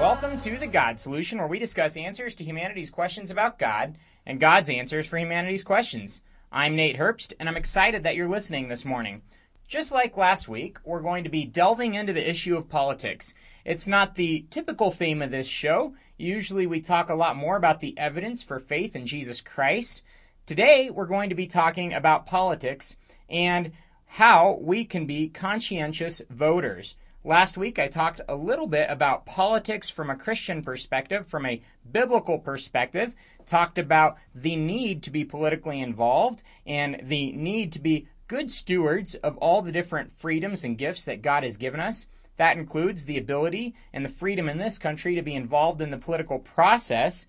Welcome 0.00 0.38
to 0.38 0.56
the 0.56 0.66
God 0.66 0.98
Solution, 0.98 1.36
where 1.36 1.46
we 1.46 1.58
discuss 1.58 1.94
answers 1.94 2.34
to 2.36 2.42
humanity's 2.42 2.88
questions 2.88 3.30
about 3.30 3.58
God 3.58 3.98
and 4.24 4.40
God's 4.40 4.70
answers 4.70 5.06
for 5.06 5.18
humanity's 5.18 5.62
questions. 5.62 6.22
I'm 6.50 6.74
Nate 6.74 6.96
Herbst, 6.96 7.34
and 7.38 7.46
I'm 7.46 7.56
excited 7.58 8.02
that 8.04 8.16
you're 8.16 8.26
listening 8.26 8.66
this 8.66 8.86
morning. 8.86 9.20
Just 9.68 9.92
like 9.92 10.16
last 10.16 10.48
week, 10.48 10.78
we're 10.86 11.02
going 11.02 11.24
to 11.24 11.30
be 11.30 11.44
delving 11.44 11.96
into 11.96 12.14
the 12.14 12.30
issue 12.30 12.56
of 12.56 12.70
politics. 12.70 13.34
It's 13.66 13.86
not 13.86 14.14
the 14.14 14.46
typical 14.48 14.90
theme 14.90 15.20
of 15.20 15.30
this 15.30 15.46
show. 15.46 15.94
Usually 16.16 16.66
we 16.66 16.80
talk 16.80 17.10
a 17.10 17.14
lot 17.14 17.36
more 17.36 17.56
about 17.56 17.80
the 17.80 17.96
evidence 17.98 18.42
for 18.42 18.58
faith 18.58 18.96
in 18.96 19.06
Jesus 19.06 19.42
Christ. 19.42 20.02
Today, 20.46 20.88
we're 20.88 21.04
going 21.04 21.28
to 21.28 21.34
be 21.34 21.46
talking 21.46 21.92
about 21.92 22.26
politics 22.26 22.96
and 23.28 23.70
how 24.06 24.56
we 24.62 24.86
can 24.86 25.04
be 25.04 25.28
conscientious 25.28 26.22
voters. 26.30 26.96
Last 27.22 27.58
week, 27.58 27.78
I 27.78 27.88
talked 27.88 28.22
a 28.30 28.34
little 28.34 28.66
bit 28.66 28.88
about 28.88 29.26
politics 29.26 29.90
from 29.90 30.08
a 30.08 30.16
Christian 30.16 30.62
perspective, 30.62 31.26
from 31.26 31.44
a 31.44 31.60
biblical 31.92 32.38
perspective, 32.38 33.14
talked 33.44 33.76
about 33.76 34.16
the 34.34 34.56
need 34.56 35.02
to 35.02 35.10
be 35.10 35.22
politically 35.22 35.82
involved 35.82 36.42
and 36.66 36.98
the 37.02 37.32
need 37.32 37.72
to 37.72 37.78
be 37.78 38.08
good 38.26 38.50
stewards 38.50 39.16
of 39.16 39.36
all 39.36 39.60
the 39.60 39.70
different 39.70 40.18
freedoms 40.18 40.64
and 40.64 40.78
gifts 40.78 41.04
that 41.04 41.20
God 41.20 41.42
has 41.42 41.58
given 41.58 41.78
us. 41.78 42.06
That 42.38 42.56
includes 42.56 43.04
the 43.04 43.18
ability 43.18 43.74
and 43.92 44.02
the 44.02 44.08
freedom 44.08 44.48
in 44.48 44.56
this 44.56 44.78
country 44.78 45.14
to 45.14 45.20
be 45.20 45.34
involved 45.34 45.82
in 45.82 45.90
the 45.90 45.98
political 45.98 46.38
process. 46.38 47.26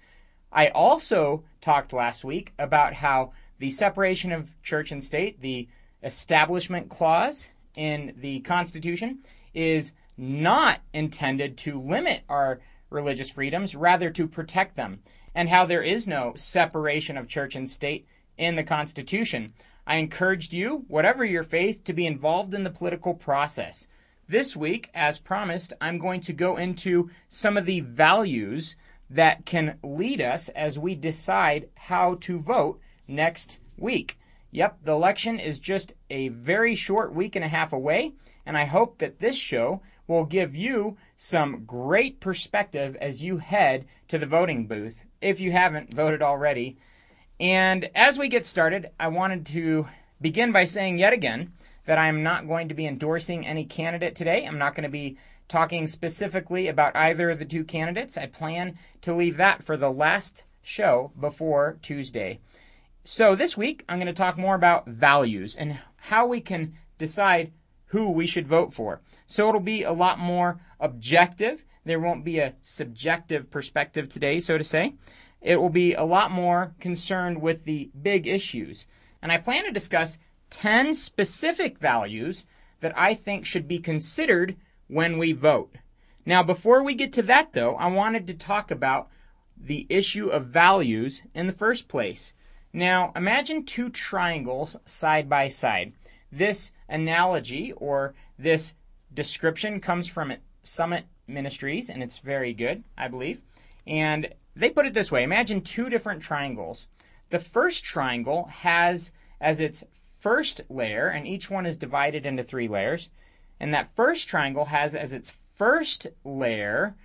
I 0.54 0.70
also 0.70 1.44
talked 1.60 1.92
last 1.92 2.24
week 2.24 2.54
about 2.58 2.94
how 2.94 3.34
the 3.60 3.70
separation 3.70 4.32
of 4.32 4.50
church 4.64 4.94
and 4.94 5.04
state, 5.04 5.42
the 5.42 5.68
establishment 6.02 6.88
clause 6.88 7.50
in 7.76 8.14
the 8.18 8.40
Constitution, 8.40 9.20
is 9.54 9.92
not 10.18 10.82
intended 10.94 11.58
to 11.58 11.82
limit 11.82 12.22
our 12.30 12.60
religious 12.90 13.30
freedoms, 13.30 13.76
rather 13.76 14.10
to 14.10 14.28
protect 14.28 14.76
them, 14.76 15.00
and 15.34 15.50
how 15.50 15.66
there 15.66 15.82
is 15.82 16.08
no 16.08 16.34
separation 16.36 17.18
of 17.18 17.28
church 17.28 17.56
and 17.56 17.70
state 17.70 18.06
in 18.38 18.56
the 18.56 18.64
Constitution. 18.64 19.50
I 19.88 19.96
encouraged 19.98 20.54
you, 20.54 20.86
whatever 20.88 21.26
your 21.26 21.44
faith, 21.44 21.84
to 21.86 21.94
be 21.94 22.06
involved 22.06 22.54
in 22.54 22.64
the 22.64 22.70
political 22.70 23.14
process. 23.14 23.88
This 24.28 24.56
week, 24.56 24.90
as 24.94 25.20
promised, 25.20 25.74
I'm 25.82 25.98
going 25.98 26.22
to 26.22 26.34
go 26.34 26.58
into 26.58 27.10
some 27.28 27.58
of 27.58 27.66
the 27.66 27.82
values 27.82 28.76
that 29.10 29.46
can 29.46 29.78
lead 29.84 30.22
us 30.22 30.50
as 30.50 30.80
we 30.80 30.96
decide 30.96 31.68
how 31.76 32.16
to 32.22 32.40
vote 32.40 32.80
next 33.08 33.60
week. 33.78 34.18
Yep, 34.52 34.80
the 34.84 34.94
election 34.94 35.40
is 35.40 35.60
just 35.60 35.94
a 36.10 36.30
very 36.30 36.76
short 36.76 37.14
week 37.14 37.36
and 37.36 37.44
a 37.44 37.50
half 37.50 37.74
away, 37.74 38.14
and 38.46 38.58
I 38.58 38.66
hope 38.66 38.98
that 39.00 39.20
this 39.20 39.36
show 39.36 39.82
will 40.08 40.26
give 40.26 40.56
you 40.56 40.98
some 41.16 41.64
great 41.66 42.20
perspective 42.20 42.98
as 43.00 43.24
you 43.24 43.38
head 43.38 43.86
to 44.08 44.18
the 44.18 44.26
voting 44.26 44.68
booth, 44.68 45.04
if 45.22 45.40
you 45.40 45.52
haven't 45.52 45.94
voted 45.94 46.22
already. 46.22 46.78
And 47.40 47.90
as 47.96 48.20
we 48.20 48.28
get 48.28 48.46
started, 48.46 48.92
I 49.00 49.08
wanted 49.08 49.46
to 49.48 49.88
begin 50.20 50.52
by 50.52 50.66
saying 50.66 50.98
yet 50.98 51.14
again 51.14 51.54
that 51.86 51.98
I 51.98 52.08
am 52.08 52.24
not 52.24 52.48
going 52.48 52.68
to 52.70 52.76
be 52.76 52.86
endorsing 52.86 53.46
any 53.46 53.66
candidate 53.66 54.16
today. 54.16 54.46
I'm 54.46 54.60
not 54.60 54.76
going 54.76 54.84
to 54.84 54.90
be 54.90 55.18
talking 55.48 55.88
specifically 55.88 56.68
about 56.68 56.96
either 56.96 57.30
of 57.30 57.40
the 57.40 57.46
two 57.46 57.64
candidates. 57.64 58.18
I 58.18 58.28
plan 58.28 58.78
to 59.02 59.14
leave 59.14 59.38
that 59.38 59.64
for 59.64 59.76
the 59.76 59.92
last 59.92 60.44
show 60.62 61.12
before 61.20 61.78
Tuesday. 61.82 62.40
So 63.04 63.36
this 63.36 63.58
week, 63.58 63.84
I'm 63.90 63.98
going 63.98 64.08
to 64.08 64.14
talk 64.14 64.38
more 64.38 64.56
about 64.56 64.88
values 64.88 65.56
and 65.56 65.80
how 65.98 66.28
we 66.28 66.40
can 66.40 66.76
decide 66.98 67.52
who 67.92 68.10
we 68.10 68.26
should 68.26 68.48
vote 68.48 68.74
for. 68.74 69.02
So 69.28 69.50
it'll 69.50 69.60
be 69.60 69.84
a 69.84 69.92
lot 69.92 70.18
more 70.18 70.62
objective. 70.80 71.66
There 71.84 72.00
won't 72.00 72.24
be 72.24 72.40
a 72.40 72.54
subjective 72.62 73.52
perspective 73.52 74.08
today, 74.08 74.40
so 74.40 74.58
to 74.58 74.64
say. 74.64 74.96
It 75.42 75.58
will 75.58 75.70
be 75.70 75.94
a 75.94 76.04
lot 76.06 76.32
more 76.32 76.74
concerned 76.80 77.42
with 77.42 77.66
the 77.66 77.92
big 78.02 78.28
issues. 78.28 78.88
And 79.22 79.30
I 79.30 79.40
plan 79.40 79.66
to 79.66 79.72
discuss 79.72 80.20
10 80.52 80.94
specific 80.94 81.80
values 81.80 82.46
that 82.80 82.98
I 82.98 83.14
think 83.14 83.46
should 83.46 83.68
be 83.68 83.80
considered 83.80 84.56
when 84.88 85.18
we 85.18 85.34
vote. 85.34 85.76
Now, 86.26 86.44
before 86.44 86.84
we 86.84 86.94
get 86.94 87.12
to 87.14 87.24
that, 87.24 87.52
though, 87.52 87.76
I 87.76 87.88
wanted 87.88 88.26
to 88.28 88.34
talk 88.34 88.72
about 88.72 89.10
the 89.58 89.86
issue 89.90 90.28
of 90.28 90.46
values 90.48 91.24
in 91.34 91.48
the 91.48 91.54
first 91.54 91.90
place. 91.90 92.34
Now, 92.72 93.12
imagine 93.18 93.66
two 93.66 93.90
triangles 93.90 94.78
side 94.86 95.28
by 95.28 95.50
side. 95.50 95.92
This 96.32 96.72
analogy 96.92 97.72
or 97.74 98.14
this 98.38 98.76
description 99.14 99.80
comes 99.80 100.08
from 100.08 100.34
Summit 100.64 101.06
Ministries, 101.28 101.90
and 101.90 102.04
it's 102.04 102.20
very 102.20 102.54
good, 102.54 102.84
I 102.98 103.08
believe. 103.08 103.42
And 103.88 104.34
they 104.56 104.70
put 104.70 104.86
it 104.86 104.94
this 104.94 105.12
way 105.12 105.24
Imagine 105.24 105.62
two 105.62 105.90
different 105.90 106.22
triangles. 106.22 106.88
The 107.30 107.40
first 107.40 107.84
triangle 107.84 108.46
has 108.46 109.12
as 109.40 109.60
its 109.60 109.84
first 110.20 110.62
layer, 110.70 111.08
and 111.08 111.28
each 111.28 111.50
one 111.50 111.66
is 111.66 111.78
divided 111.78 112.26
into 112.26 112.44
three 112.44 112.68
layers. 112.68 113.10
And 113.60 113.74
that 113.74 113.96
first 113.96 114.28
triangle 114.28 114.66
has 114.66 114.96
as 114.96 115.14
its 115.14 115.32
first 115.56 116.08
layer 116.24 116.96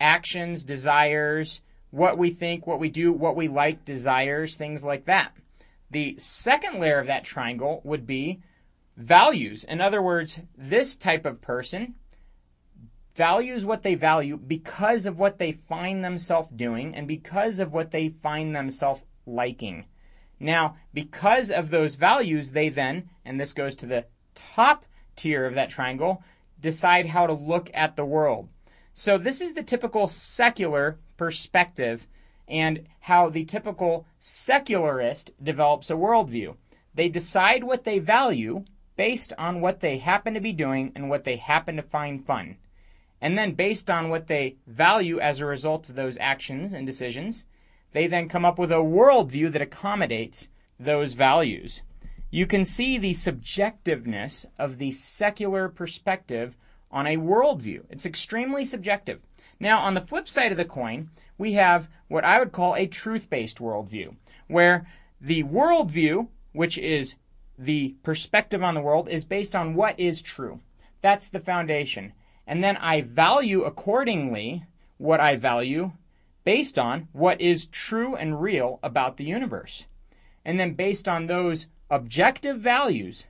actions, 0.00 0.64
desires, 0.64 1.60
what 1.90 2.18
we 2.18 2.30
think, 2.30 2.66
what 2.66 2.80
we 2.80 2.90
do, 2.90 3.12
what 3.12 3.36
we 3.36 3.48
like, 3.48 3.84
desires, 3.84 4.56
things 4.56 4.84
like 4.84 5.04
that. 5.04 5.32
The 5.90 6.16
second 6.18 6.80
layer 6.80 6.98
of 6.98 7.06
that 7.06 7.24
triangle 7.24 7.80
would 7.84 8.06
be 8.06 8.40
values. 8.96 9.64
In 9.64 9.80
other 9.80 10.02
words, 10.02 10.40
this 10.56 10.94
type 10.94 11.26
of 11.26 11.40
person 11.40 11.94
values 13.14 13.64
what 13.64 13.82
they 13.82 13.94
value 13.94 14.36
because 14.36 15.06
of 15.06 15.18
what 15.18 15.38
they 15.38 15.52
find 15.52 16.04
themselves 16.04 16.48
doing 16.54 16.94
and 16.94 17.06
because 17.06 17.60
of 17.60 17.72
what 17.72 17.90
they 17.90 18.08
find 18.08 18.54
themselves 18.54 19.02
liking. 19.26 19.84
Now, 20.40 20.76
because 20.92 21.50
of 21.50 21.70
those 21.70 21.94
values, 21.94 22.50
they 22.50 22.68
then, 22.68 23.08
and 23.24 23.38
this 23.38 23.52
goes 23.52 23.74
to 23.76 23.86
the 23.86 24.06
top 24.34 24.84
tier 25.16 25.46
of 25.46 25.54
that 25.54 25.70
triangle, 25.70 26.22
decide 26.60 27.06
how 27.06 27.26
to 27.26 27.32
look 27.32 27.70
at 27.72 27.96
the 27.96 28.04
world. 28.04 28.48
So, 28.92 29.16
this 29.16 29.40
is 29.40 29.54
the 29.54 29.62
typical 29.62 30.08
secular 30.08 30.98
perspective 31.16 32.06
and 32.48 32.86
how 33.00 33.28
the 33.28 33.44
typical 33.44 34.06
secularist 34.20 35.30
develops 35.42 35.90
a 35.90 35.94
worldview. 35.94 36.56
They 36.94 37.08
decide 37.08 37.64
what 37.64 37.84
they 37.84 37.98
value 37.98 38.64
based 38.96 39.32
on 39.38 39.60
what 39.60 39.80
they 39.80 39.98
happen 39.98 40.34
to 40.34 40.40
be 40.40 40.52
doing 40.52 40.92
and 40.94 41.10
what 41.10 41.24
they 41.24 41.36
happen 41.36 41.76
to 41.76 41.82
find 41.82 42.24
fun. 42.24 42.56
And 43.20 43.38
then, 43.38 43.52
based 43.52 43.90
on 43.90 44.08
what 44.08 44.26
they 44.26 44.56
value 44.66 45.18
as 45.18 45.40
a 45.40 45.46
result 45.46 45.88
of 45.88 45.94
those 45.94 46.18
actions 46.18 46.72
and 46.72 46.86
decisions, 46.86 47.46
they 47.92 48.06
then 48.06 48.28
come 48.28 48.44
up 48.44 48.58
with 48.58 48.70
a 48.70 48.76
worldview 48.76 49.50
that 49.52 49.62
accommodates 49.62 50.50
those 50.78 51.14
values. 51.14 51.80
You 52.30 52.46
can 52.46 52.64
see 52.64 52.98
the 52.98 53.12
subjectiveness 53.12 54.44
of 54.58 54.78
the 54.78 54.90
secular 54.90 55.68
perspective 55.68 56.56
on 56.90 57.06
a 57.06 57.16
worldview. 57.16 57.84
It's 57.90 58.06
extremely 58.06 58.64
subjective. 58.64 59.20
Now, 59.60 59.78
on 59.80 59.94
the 59.94 60.00
flip 60.00 60.28
side 60.28 60.50
of 60.50 60.58
the 60.58 60.64
coin, 60.64 61.10
we 61.38 61.52
have 61.54 61.88
what 62.08 62.24
I 62.24 62.38
would 62.38 62.52
call 62.52 62.74
a 62.74 62.86
truth 62.86 63.30
based 63.30 63.58
worldview, 63.58 64.16
where 64.48 64.86
the 65.20 65.44
worldview, 65.44 66.28
which 66.52 66.76
is 66.76 67.14
the 67.58 67.94
perspective 68.02 68.62
on 68.62 68.74
the 68.74 68.80
world, 68.80 69.08
is 69.08 69.24
based 69.24 69.54
on 69.54 69.74
what 69.74 69.98
is 69.98 70.22
true. 70.22 70.60
That's 71.00 71.28
the 71.28 71.40
foundation. 71.40 72.12
And 72.46 72.62
then 72.62 72.76
I 72.76 73.02
value 73.02 73.62
accordingly 73.62 74.64
what 74.98 75.20
I 75.20 75.36
value 75.36 75.92
based 76.44 76.78
on 76.78 77.08
what 77.12 77.40
is 77.40 77.66
true 77.66 78.14
and 78.16 78.40
real 78.40 78.78
about 78.82 79.16
the 79.16 79.24
universe. 79.24 79.86
And 80.44 80.60
then 80.60 80.74
based 80.74 81.08
on 81.08 81.26
those 81.26 81.68
objective 81.90 82.58
values, 82.58 83.26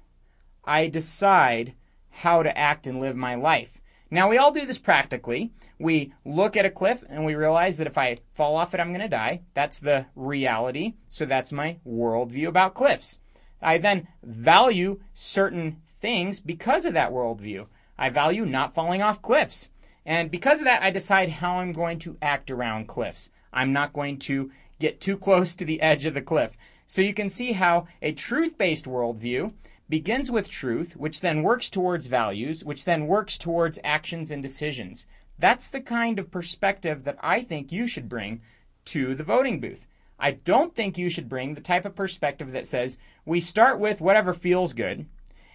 I 0.65 0.89
decide 0.89 1.75
how 2.11 2.43
to 2.43 2.57
act 2.57 2.87
and 2.87 3.01
live 3.01 3.17
my 3.17 3.35
life. 3.35 3.81
Now, 4.11 4.29
we 4.29 4.39
all 4.39 4.53
do 4.53 4.67
this 4.67 4.79
practically. 4.79 5.53
We 5.79 6.13
look 6.25 6.57
at 6.57 6.65
a 6.65 6.71
cliff 6.71 7.03
and 7.09 7.25
we 7.25 7.35
realize 7.35 7.79
that 7.79 7.87
if 7.87 7.99
I 7.99 8.17
fall 8.35 8.57
off 8.57 8.75
it, 8.75 8.81
I'm 8.81 8.91
going 8.91 9.01
to 9.01 9.09
die. 9.09 9.43
That's 9.55 9.81
the 9.81 10.07
reality. 10.15 10.95
So 11.09 11.27
that's 11.27 11.51
my 11.51 11.79
worldview 11.87 12.47
about 12.49 12.75
cliffs. 12.75 13.19
I 13.65 13.79
then 13.79 14.07
value 14.23 15.01
certain 15.15 15.81
things 16.01 16.39
because 16.39 16.85
of 16.85 16.95
that 16.95 17.11
worldview. 17.11 17.67
I 17.99 18.11
value 18.11 18.45
not 18.45 18.75
falling 18.75 19.03
off 19.03 19.23
cliffs. 19.23 19.69
And 20.05 20.31
because 20.31 20.61
of 20.61 20.67
that, 20.67 20.83
I 20.83 20.91
decide 20.91 21.31
how 21.31 21.57
I'm 21.59 21.73
going 21.73 21.99
to 22.01 22.19
act 22.21 22.51
around 22.51 22.89
cliffs. 22.89 23.31
I'm 23.53 23.73
not 23.73 23.93
going 23.93 24.19
to 24.21 24.51
get 24.79 25.01
too 25.01 25.17
close 25.17 25.55
to 25.55 25.65
the 25.65 25.81
edge 25.81 26.05
of 26.05 26.15
the 26.15 26.21
cliff. 26.21 26.57
So 26.87 27.01
you 27.01 27.15
can 27.15 27.31
see 27.31 27.53
how 27.53 27.87
a 28.03 28.13
truth 28.13 28.59
based 28.59 28.85
worldview 28.85 29.53
begins 29.89 30.31
with 30.31 30.49
truth, 30.49 30.97
which 30.97 31.21
then 31.21 31.43
works 31.43 31.71
towards 31.71 32.07
values, 32.07 32.65
which 32.65 32.85
then 32.85 33.07
works 33.07 33.39
towards 33.39 33.79
actions 33.83 34.31
and 34.31 34.43
decisions. 34.43 35.07
That's 35.39 35.69
the 35.69 35.81
kind 35.81 36.19
of 36.19 36.31
perspective 36.31 37.05
that 37.05 37.19
I 37.21 37.43
think 37.43 37.73
you 37.73 37.87
should 37.87 38.09
bring 38.09 38.43
to 38.87 39.15
the 39.15 39.25
voting 39.25 39.61
booth. 39.61 39.87
I 40.19 40.33
don't 40.33 40.75
think 40.75 40.97
you 40.97 41.09
should 41.09 41.29
bring 41.29 41.55
the 41.55 41.61
type 41.61 41.85
of 41.85 41.95
perspective 41.95 42.53
that 42.53 42.67
says 42.67 42.99
we 43.25 43.41
start 43.41 43.79
with 43.79 44.01
whatever 44.01 44.33
feels 44.33 44.73
good, 44.73 45.07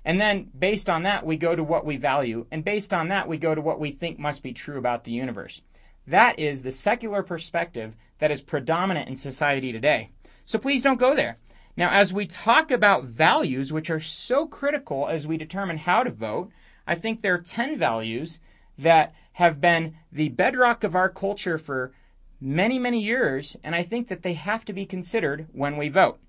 and 0.05 0.19
then 0.19 0.49
based 0.57 0.89
on 0.89 1.03
that, 1.03 1.25
we 1.25 1.37
go 1.37 1.55
to 1.55 1.63
what 1.63 1.85
we 1.85 1.97
value, 1.97 2.45
and 2.51 2.63
based 2.63 2.93
on 2.93 3.09
that, 3.09 3.27
we 3.27 3.37
go 3.37 3.53
to 3.53 3.61
what 3.61 3.79
we 3.79 3.91
think 3.91 4.17
must 4.17 4.41
be 4.43 4.53
true 4.53 4.77
about 4.77 5.03
the 5.03 5.11
universe. 5.11 5.61
That 6.07 6.39
is 6.39 6.61
the 6.61 6.71
secular 6.71 7.21
perspective 7.21 7.95
that 8.19 8.31
is 8.31 8.41
predominant 8.41 9.09
in 9.09 9.15
society 9.15 9.71
today. 9.71 10.09
So 10.45 10.57
please 10.57 10.81
don't 10.81 10.99
go 10.99 11.15
there. 11.15 11.37
Now, 11.77 11.91
as 11.91 12.11
we 12.11 12.25
talk 12.25 12.71
about 12.71 13.05
values, 13.05 13.71
which 13.71 13.89
are 13.89 13.99
so 13.99 14.45
critical 14.47 15.07
as 15.07 15.27
we 15.27 15.37
determine 15.37 15.77
how 15.77 16.03
to 16.03 16.09
vote, 16.09 16.51
I 16.87 16.95
think 16.95 17.21
there 17.21 17.35
are 17.35 17.41
10 17.41 17.77
values 17.77 18.39
that 18.77 19.13
have 19.33 19.61
been 19.61 19.95
the 20.11 20.29
bedrock 20.29 20.83
of 20.83 20.95
our 20.95 21.09
culture 21.09 21.57
for 21.57 21.91
many, 22.41 22.79
many 22.79 23.01
years, 23.01 23.57
and 23.63 23.75
I 23.75 23.83
think 23.83 24.07
that 24.07 24.23
they 24.23 24.33
have 24.33 24.63
to 24.65 24.73
be 24.73 24.85
considered 24.85 25.47
when 25.51 25.77
we 25.77 25.89
vote. 25.89 26.19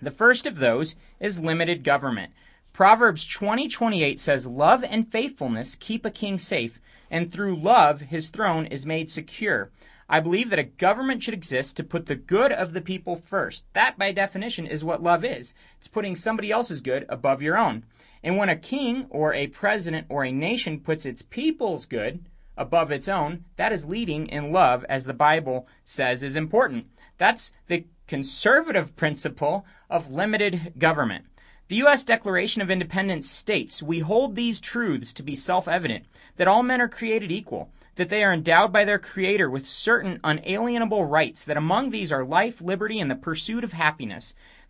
The 0.00 0.10
first 0.10 0.46
of 0.46 0.56
those 0.56 0.96
is 1.20 1.38
limited 1.38 1.84
government. 1.84 2.32
Proverbs 2.72 3.24
20:28 3.24 4.18
says, 4.18 4.46
"Love 4.46 4.82
and 4.82 5.10
faithfulness 5.10 5.76
keep 5.76 6.04
a 6.04 6.10
king 6.10 6.38
safe, 6.38 6.80
and 7.10 7.30
through 7.30 7.56
love 7.56 8.00
his 8.00 8.28
throne 8.28 8.66
is 8.66 8.84
made 8.84 9.10
secure." 9.10 9.70
I 10.08 10.20
believe 10.20 10.50
that 10.50 10.58
a 10.58 10.64
government 10.64 11.22
should 11.22 11.34
exist 11.34 11.76
to 11.76 11.84
put 11.84 12.06
the 12.06 12.16
good 12.16 12.52
of 12.52 12.72
the 12.72 12.80
people 12.80 13.16
first. 13.16 13.64
That, 13.72 13.96
by 13.96 14.12
definition, 14.12 14.66
is 14.66 14.84
what 14.84 15.02
love 15.02 15.24
is. 15.24 15.54
It's 15.78 15.88
putting 15.88 16.16
somebody 16.16 16.50
else's 16.50 16.80
good 16.80 17.06
above 17.08 17.42
your 17.42 17.56
own. 17.56 17.84
And 18.22 18.36
when 18.36 18.48
a 18.48 18.56
king 18.56 19.06
or 19.08 19.32
a 19.32 19.46
president 19.46 20.06
or 20.08 20.24
a 20.24 20.32
nation 20.32 20.80
puts 20.80 21.06
its 21.06 21.22
people's 21.22 21.86
good 21.86 22.24
above 22.56 22.90
its 22.90 23.08
own, 23.08 23.44
that 23.56 23.72
is 23.72 23.84
leading 23.84 24.26
in 24.28 24.52
love, 24.52 24.84
as 24.88 25.04
the 25.04 25.14
Bible 25.14 25.66
says 25.84 26.22
is 26.22 26.36
important. 26.36 26.86
That's 27.18 27.52
the 27.66 27.86
conservative 28.06 28.96
principle 28.96 29.64
of 29.88 30.10
limited 30.10 30.74
government. 30.78 31.26
The 31.68 31.76
U.S. 31.76 32.04
Declaration 32.04 32.60
of 32.60 32.70
Independence 32.70 33.28
states, 33.28 33.82
We 33.82 34.00
hold 34.00 34.36
these 34.36 34.60
truths 34.60 35.12
to 35.14 35.22
be 35.22 35.34
self 35.34 35.66
evident 35.66 36.04
that 36.36 36.46
all 36.46 36.62
men 36.62 36.80
are 36.80 36.88
created 36.88 37.32
equal, 37.32 37.70
that 37.96 38.08
they 38.10 38.22
are 38.22 38.32
endowed 38.32 38.72
by 38.72 38.84
their 38.84 38.98
Creator 38.98 39.48
with 39.48 39.66
certain 39.66 40.20
unalienable 40.22 41.06
rights, 41.06 41.44
that 41.44 41.56
among 41.56 41.90
these 41.90 42.12
are 42.12 42.24
life, 42.24 42.60
liberty, 42.60 43.00
and 43.00 43.10
the 43.10 43.14
pursuit 43.14 43.64
of 43.64 43.72
happiness, 43.72 44.34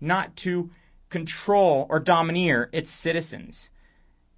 not 0.00 0.36
to 0.36 0.70
control 1.08 1.86
or 1.90 1.98
domineer 1.98 2.70
its 2.72 2.90
citizens. 2.90 3.70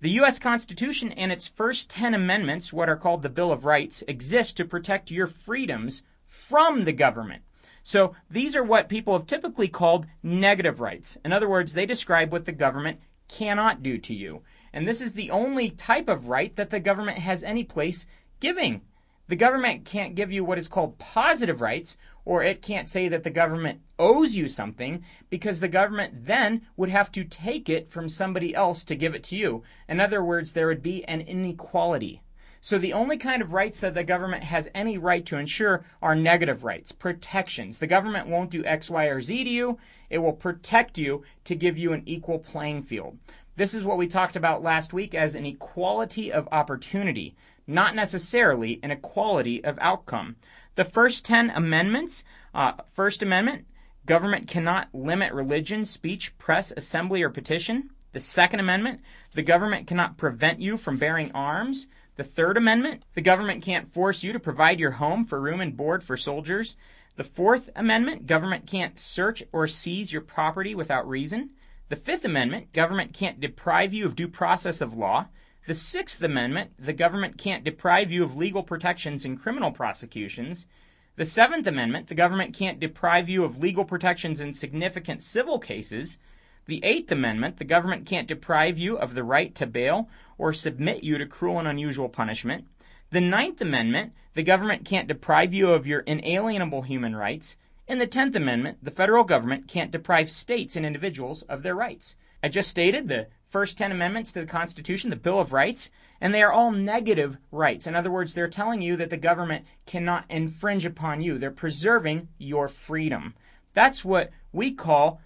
The 0.00 0.10
U.S. 0.10 0.38
Constitution 0.38 1.12
and 1.12 1.30
its 1.30 1.46
first 1.46 1.88
10 1.90 2.14
amendments, 2.14 2.72
what 2.72 2.88
are 2.88 2.96
called 2.96 3.22
the 3.22 3.28
Bill 3.28 3.52
of 3.52 3.64
Rights, 3.64 4.02
exist 4.08 4.56
to 4.56 4.64
protect 4.64 5.10
your 5.10 5.28
freedoms 5.28 6.02
from 6.26 6.84
the 6.84 6.92
government. 6.92 7.42
So 7.84 8.14
these 8.30 8.56
are 8.56 8.64
what 8.64 8.88
people 8.88 9.12
have 9.12 9.26
typically 9.26 9.68
called 9.68 10.06
negative 10.22 10.80
rights. 10.80 11.18
In 11.24 11.32
other 11.32 11.48
words, 11.48 11.72
they 11.72 11.86
describe 11.86 12.32
what 12.32 12.44
the 12.44 12.52
government 12.52 13.00
cannot 13.28 13.82
do 13.82 13.98
to 13.98 14.14
you. 14.14 14.42
And 14.72 14.88
this 14.88 15.00
is 15.00 15.12
the 15.12 15.30
only 15.30 15.70
type 15.70 16.08
of 16.08 16.28
right 16.28 16.54
that 16.56 16.70
the 16.70 16.80
government 16.80 17.18
has 17.18 17.44
any 17.44 17.64
place 17.64 18.06
giving. 18.40 18.82
The 19.28 19.36
government 19.36 19.84
can't 19.84 20.14
give 20.14 20.32
you 20.32 20.44
what 20.44 20.58
is 20.58 20.68
called 20.68 20.98
positive 20.98 21.60
rights, 21.60 21.96
or 22.24 22.42
it 22.42 22.62
can't 22.62 22.88
say 22.88 23.08
that 23.08 23.22
the 23.22 23.30
government 23.30 23.80
owes 23.98 24.36
you 24.36 24.48
something 24.48 25.04
because 25.30 25.60
the 25.60 25.68
government 25.68 26.26
then 26.26 26.62
would 26.76 26.88
have 26.88 27.10
to 27.12 27.24
take 27.24 27.68
it 27.68 27.90
from 27.90 28.08
somebody 28.08 28.54
else 28.54 28.84
to 28.84 28.96
give 28.96 29.14
it 29.14 29.24
to 29.24 29.36
you. 29.36 29.62
In 29.88 30.00
other 30.00 30.22
words, 30.24 30.52
there 30.52 30.66
would 30.66 30.82
be 30.82 31.04
an 31.04 31.20
inequality. 31.20 32.22
So 32.64 32.78
the 32.78 32.92
only 32.92 33.16
kind 33.16 33.42
of 33.42 33.52
rights 33.52 33.80
that 33.80 33.94
the 33.94 34.04
government 34.04 34.44
has 34.44 34.70
any 34.72 34.96
right 34.96 35.26
to 35.26 35.36
ensure 35.36 35.84
are 36.00 36.14
negative 36.14 36.62
rights, 36.62 36.92
protections. 36.92 37.78
The 37.78 37.88
government 37.88 38.28
won't 38.28 38.50
do 38.50 38.64
X, 38.64 38.88
Y, 38.88 39.06
or 39.06 39.20
Z 39.20 39.42
to 39.42 39.50
you. 39.50 39.78
It 40.08 40.18
will 40.18 40.32
protect 40.32 40.96
you 40.96 41.24
to 41.42 41.56
give 41.56 41.76
you 41.76 41.92
an 41.92 42.04
equal 42.06 42.38
playing 42.38 42.84
field. 42.84 43.18
This 43.56 43.74
is 43.74 43.84
what 43.84 43.98
we 43.98 44.06
talked 44.06 44.36
about 44.36 44.62
last 44.62 44.92
week 44.92 45.12
as 45.12 45.34
an 45.34 45.44
equality 45.44 46.32
of 46.32 46.48
opportunity, 46.52 47.34
not 47.66 47.96
necessarily 47.96 48.78
an 48.84 48.92
equality 48.92 49.64
of 49.64 49.76
outcome. 49.80 50.36
The 50.74 50.84
first 50.84 51.26
10 51.26 51.50
amendments, 51.50 52.24
uh, 52.54 52.72
First 52.94 53.22
Amendment, 53.22 53.66
government 54.06 54.48
cannot 54.48 54.88
limit 54.94 55.34
religion, 55.34 55.84
speech, 55.84 56.36
press, 56.38 56.72
assembly, 56.74 57.22
or 57.22 57.28
petition. 57.28 57.90
The 58.12 58.20
Second 58.20 58.60
Amendment, 58.60 59.02
the 59.34 59.42
government 59.42 59.86
cannot 59.86 60.16
prevent 60.16 60.60
you 60.60 60.78
from 60.78 60.96
bearing 60.96 61.30
arms. 61.32 61.88
The 62.16 62.24
Third 62.24 62.56
Amendment, 62.56 63.02
the 63.12 63.20
government 63.20 63.62
can't 63.62 63.92
force 63.92 64.22
you 64.22 64.32
to 64.32 64.40
provide 64.40 64.80
your 64.80 64.92
home 64.92 65.26
for 65.26 65.40
room 65.40 65.60
and 65.60 65.76
board 65.76 66.02
for 66.02 66.16
soldiers. 66.16 66.74
The 67.16 67.24
Fourth 67.24 67.68
Amendment, 67.76 68.26
government 68.26 68.66
can't 68.66 68.98
search 68.98 69.42
or 69.52 69.68
seize 69.68 70.10
your 70.10 70.22
property 70.22 70.74
without 70.74 71.06
reason. 71.06 71.50
The 71.90 71.96
Fifth 71.96 72.24
Amendment, 72.24 72.72
government 72.72 73.12
can't 73.12 73.40
deprive 73.40 73.92
you 73.92 74.06
of 74.06 74.16
due 74.16 74.28
process 74.28 74.80
of 74.80 74.96
law. 74.96 75.26
The 75.64 75.74
Sixth 75.74 76.20
Amendment, 76.20 76.72
the 76.76 76.92
government 76.92 77.38
can't 77.38 77.62
deprive 77.62 78.10
you 78.10 78.24
of 78.24 78.34
legal 78.34 78.64
protections 78.64 79.24
in 79.24 79.36
criminal 79.36 79.70
prosecutions. 79.70 80.66
The 81.14 81.24
Seventh 81.24 81.68
Amendment, 81.68 82.08
the 82.08 82.16
government 82.16 82.52
can't 82.52 82.80
deprive 82.80 83.28
you 83.28 83.44
of 83.44 83.58
legal 83.58 83.84
protections 83.84 84.40
in 84.40 84.54
significant 84.54 85.22
civil 85.22 85.60
cases. 85.60 86.18
The 86.66 86.84
Eighth 86.84 87.12
Amendment, 87.12 87.58
the 87.58 87.64
government 87.64 88.06
can't 88.06 88.26
deprive 88.26 88.76
you 88.76 88.98
of 88.98 89.14
the 89.14 89.22
right 89.22 89.54
to 89.54 89.64
bail 89.64 90.08
or 90.36 90.52
submit 90.52 91.04
you 91.04 91.16
to 91.16 91.26
cruel 91.26 91.60
and 91.60 91.68
unusual 91.68 92.08
punishment. 92.08 92.66
The 93.10 93.20
Ninth 93.20 93.60
Amendment, 93.60 94.14
the 94.34 94.42
government 94.42 94.84
can't 94.84 95.06
deprive 95.06 95.54
you 95.54 95.70
of 95.70 95.86
your 95.86 96.00
inalienable 96.00 96.82
human 96.82 97.14
rights. 97.14 97.56
In 97.86 97.98
the 97.98 98.08
Tenth 98.08 98.34
Amendment, 98.34 98.78
the 98.82 98.90
federal 98.90 99.22
government 99.22 99.68
can't 99.68 99.92
deprive 99.92 100.28
states 100.28 100.74
and 100.74 100.84
individuals 100.84 101.42
of 101.42 101.62
their 101.62 101.76
rights. 101.76 102.16
I 102.42 102.48
just 102.48 102.68
stated 102.68 103.06
the 103.06 103.28
first 103.52 103.76
10 103.76 103.92
amendments 103.92 104.32
to 104.32 104.40
the 104.40 104.46
Constitution, 104.46 105.10
the 105.10 105.16
Bill 105.16 105.38
of 105.38 105.52
Rights, 105.52 105.90
and 106.22 106.34
they 106.34 106.42
are 106.42 106.52
all 106.52 106.72
negative 106.72 107.36
rights. 107.50 107.86
In 107.86 107.94
other 107.94 108.10
words, 108.10 108.32
they're 108.32 108.48
telling 108.48 108.80
you 108.80 108.96
that 108.96 109.10
the 109.10 109.18
government 109.18 109.66
cannot 109.84 110.24
infringe 110.30 110.86
upon 110.86 111.20
you. 111.20 111.36
They're 111.36 111.50
preserving 111.50 112.28
your 112.38 112.66
freedom. 112.66 113.34
That's 113.74 114.04
what 114.04 114.30
we 114.52 114.72
call 114.72 115.20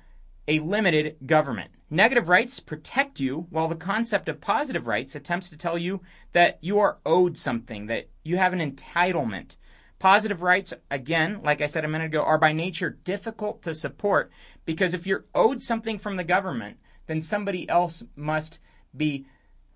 a 0.48 0.58
limited 0.58 1.16
government. 1.24 1.70
Negative 1.88 2.28
rights 2.28 2.58
protect 2.58 3.20
you, 3.20 3.46
while 3.50 3.68
the 3.68 3.76
concept 3.76 4.28
of 4.28 4.40
positive 4.40 4.88
rights 4.88 5.14
attempts 5.14 5.48
to 5.50 5.56
tell 5.56 5.78
you 5.78 6.00
that 6.32 6.58
you 6.60 6.80
are 6.80 6.98
owed 7.06 7.38
something, 7.38 7.86
that 7.86 8.08
you 8.24 8.38
have 8.38 8.52
an 8.52 8.72
entitlement. 8.72 9.56
Positive 10.00 10.42
rights, 10.42 10.74
again, 10.90 11.40
like 11.44 11.60
I 11.60 11.66
said 11.66 11.84
a 11.84 11.88
minute 11.88 12.06
ago, 12.06 12.22
are 12.22 12.38
by 12.38 12.52
nature 12.52 12.98
difficult 13.04 13.62
to 13.62 13.72
support 13.72 14.32
because 14.64 14.94
if 14.94 15.06
you're 15.06 15.26
owed 15.32 15.62
something 15.62 15.98
from 15.98 16.16
the 16.16 16.24
government, 16.24 16.76
then 17.06 17.20
somebody 17.20 17.68
else 17.68 18.02
must 18.14 18.58
be 18.96 19.26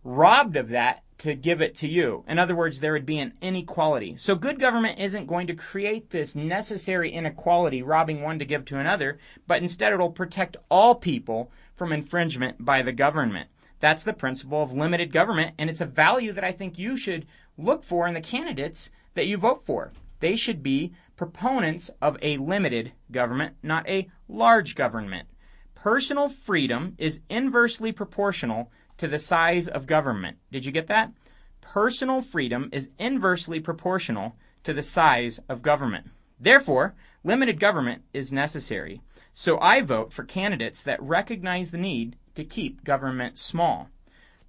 robbed 0.02 0.56
of 0.56 0.68
that 0.70 1.02
to 1.18 1.34
give 1.34 1.60
it 1.60 1.76
to 1.76 1.86
you. 1.86 2.24
In 2.26 2.38
other 2.38 2.56
words, 2.56 2.80
there 2.80 2.94
would 2.94 3.04
be 3.04 3.18
an 3.18 3.34
inequality. 3.42 4.16
So 4.16 4.34
good 4.34 4.58
government 4.58 4.98
isn't 4.98 5.26
going 5.26 5.46
to 5.48 5.54
create 5.54 6.08
this 6.08 6.34
necessary 6.34 7.12
inequality, 7.12 7.82
robbing 7.82 8.22
one 8.22 8.38
to 8.38 8.46
give 8.46 8.64
to 8.66 8.78
another, 8.78 9.18
but 9.46 9.60
instead 9.60 9.92
it'll 9.92 10.10
protect 10.10 10.56
all 10.70 10.94
people 10.94 11.50
from 11.74 11.92
infringement 11.92 12.64
by 12.64 12.80
the 12.80 12.92
government. 12.92 13.50
That's 13.80 14.02
the 14.02 14.14
principle 14.14 14.62
of 14.62 14.72
limited 14.72 15.12
government, 15.12 15.54
and 15.58 15.68
it's 15.68 15.80
a 15.82 15.86
value 15.86 16.32
that 16.32 16.44
I 16.44 16.52
think 16.52 16.78
you 16.78 16.96
should 16.96 17.26
look 17.58 17.84
for 17.84 18.06
in 18.06 18.14
the 18.14 18.20
candidates 18.20 18.90
that 19.14 19.26
you 19.26 19.36
vote 19.36 19.66
for. 19.66 19.92
They 20.20 20.36
should 20.36 20.62
be 20.62 20.92
proponents 21.16 21.90
of 22.00 22.16
a 22.22 22.38
limited 22.38 22.92
government, 23.10 23.56
not 23.62 23.86
a 23.88 24.08
large 24.28 24.74
government. 24.74 25.28
Personal 25.82 26.28
freedom 26.28 26.94
is 26.98 27.22
inversely 27.30 27.90
proportional 27.90 28.70
to 28.98 29.08
the 29.08 29.18
size 29.18 29.66
of 29.66 29.86
government. 29.86 30.36
Did 30.52 30.66
you 30.66 30.72
get 30.72 30.88
that? 30.88 31.10
Personal 31.62 32.20
freedom 32.20 32.68
is 32.70 32.90
inversely 32.98 33.60
proportional 33.60 34.36
to 34.64 34.74
the 34.74 34.82
size 34.82 35.40
of 35.48 35.62
government. 35.62 36.10
Therefore, 36.38 36.94
limited 37.24 37.58
government 37.58 38.02
is 38.12 38.30
necessary. 38.30 39.00
So 39.32 39.58
I 39.58 39.80
vote 39.80 40.12
for 40.12 40.22
candidates 40.22 40.82
that 40.82 41.02
recognize 41.02 41.70
the 41.70 41.78
need 41.78 42.16
to 42.34 42.44
keep 42.44 42.84
government 42.84 43.38
small. 43.38 43.88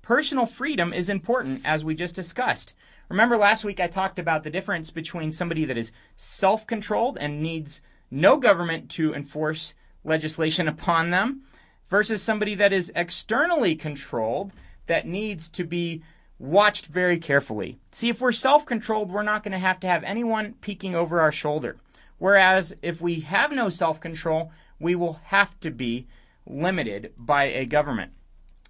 Personal 0.02 0.46
freedom 0.46 0.92
is 0.92 1.08
important, 1.08 1.62
as 1.64 1.86
we 1.86 1.96
just 1.96 2.14
discussed. 2.14 2.74
Remember 3.08 3.38
last 3.38 3.64
week 3.64 3.80
I 3.80 3.88
talked 3.88 4.20
about 4.20 4.44
the 4.44 4.50
difference 4.50 4.92
between 4.92 5.32
somebody 5.32 5.64
that 5.64 5.78
is 5.78 5.94
self 6.18 6.68
controlled 6.68 7.18
and 7.18 7.42
needs 7.42 7.82
no 8.10 8.36
government 8.36 8.92
to 8.92 9.14
enforce 9.14 9.74
legislation 10.04 10.68
upon 10.68 11.10
them 11.10 11.44
versus 11.90 12.22
somebody 12.22 12.56
that 12.56 12.74
is 12.74 12.92
externally 12.96 13.76
controlled 13.76 14.52
that 14.88 15.08
needs 15.08 15.50
to 15.50 15.64
be 15.64 16.02
watched 16.40 16.88
very 16.88 17.18
carefully. 17.18 17.78
See, 17.92 18.10
if 18.10 18.20
we're 18.20 18.32
self 18.32 18.66
controlled, 18.66 19.12
we're 19.12 19.22
not 19.24 19.44
going 19.44 19.52
to 19.52 19.60
have 19.60 19.80
to 19.82 19.88
have 19.88 20.04
anyone 20.04 20.56
peeking 20.62 20.96
over 20.96 21.22
our 21.22 21.32
shoulder. 21.32 21.78
Whereas 22.18 22.76
if 22.82 23.02
we 23.02 23.22
have 23.22 23.52
no 23.52 23.70
self 23.70 24.00
control, 24.00 24.52
we 24.80 24.96
will 24.96 25.20
have 25.26 25.60
to 25.60 25.72
be 25.72 26.08
limited 26.46 27.14
by 27.18 27.46
a 27.46 27.66
government. 27.66 28.14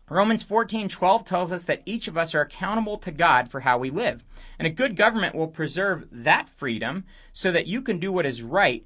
Romans 0.10 0.44
14:12 0.44 1.26
tells 1.26 1.54
us 1.54 1.64
that 1.64 1.84
each 1.86 2.10
of 2.10 2.18
us 2.18 2.36
are 2.36 2.42
accountable 2.42 2.98
to 2.98 3.12
God 3.12 3.50
for 3.50 3.62
how 3.62 3.78
we 3.78 3.90
live. 3.90 4.26
And 4.60 4.68
a 4.68 4.72
good 4.72 4.98
government 4.98 5.36
will 5.36 5.48
preserve 5.48 6.06
that 6.12 6.50
freedom 6.50 7.06
so 7.32 7.52
that 7.54 7.68
you 7.68 7.82
can 7.82 7.98
do 7.98 8.12
what 8.12 8.26
is 8.26 8.44
right 8.44 8.86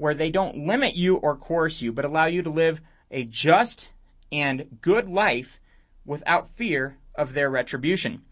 where 0.00 0.14
they 0.14 0.30
don't 0.30 0.66
limit 0.66 0.96
you 0.96 1.16
or 1.16 1.36
coerce 1.36 1.82
you, 1.82 1.92
but 1.92 2.06
allow 2.06 2.24
you 2.24 2.42
to 2.42 2.48
live 2.50 2.80
a 3.10 3.24
just 3.24 3.90
and 4.32 4.78
good 4.80 5.08
life 5.08 5.60
without 6.06 6.48
fear 6.56 6.96
of 7.14 7.34
their 7.34 7.50
retribution. 7.50 8.22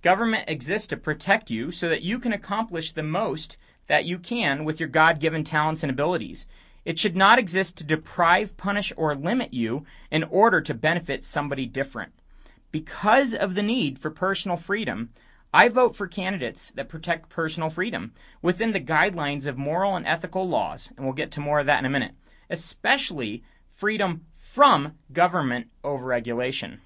Government 0.00 0.48
exists 0.48 0.86
to 0.86 0.96
protect 0.96 1.50
you 1.50 1.70
so 1.70 1.88
that 1.90 2.02
you 2.02 2.18
can 2.18 2.32
accomplish 2.32 2.92
the 2.92 3.02
most 3.02 3.58
that 3.88 4.06
you 4.06 4.18
can 4.18 4.64
with 4.64 4.80
your 4.80 4.88
God 4.88 5.20
given 5.20 5.44
talents 5.44 5.82
and 5.82 5.90
abilities. 5.90 6.46
It 6.84 6.98
should 6.98 7.16
not 7.16 7.38
exist 7.38 7.76
to 7.78 7.84
deprive, 7.84 8.56
punish, 8.56 8.92
or 8.96 9.14
limit 9.14 9.52
you 9.52 9.84
in 10.10 10.24
order 10.24 10.62
to 10.62 10.72
benefit 10.72 11.24
somebody 11.24 11.66
different. 11.66 12.12
Because 12.70 13.34
of 13.34 13.54
the 13.54 13.62
need 13.62 13.98
for 13.98 14.10
personal 14.10 14.56
freedom, 14.56 15.10
I 15.52 15.68
vote 15.68 15.96
for 15.96 16.06
candidates 16.06 16.70
that 16.72 16.90
protect 16.90 17.30
personal 17.30 17.70
freedom 17.70 18.12
within 18.42 18.72
the 18.72 18.80
guidelines 18.80 19.46
of 19.46 19.56
moral 19.56 19.96
and 19.96 20.06
ethical 20.06 20.46
laws, 20.46 20.90
and 20.96 21.06
we'll 21.06 21.14
get 21.14 21.30
to 21.32 21.40
more 21.40 21.60
of 21.60 21.66
that 21.66 21.78
in 21.78 21.86
a 21.86 21.90
minute, 21.90 22.12
especially 22.50 23.42
freedom 23.72 24.26
from 24.36 24.98
government 25.12 25.68
overregulation. 25.82 26.80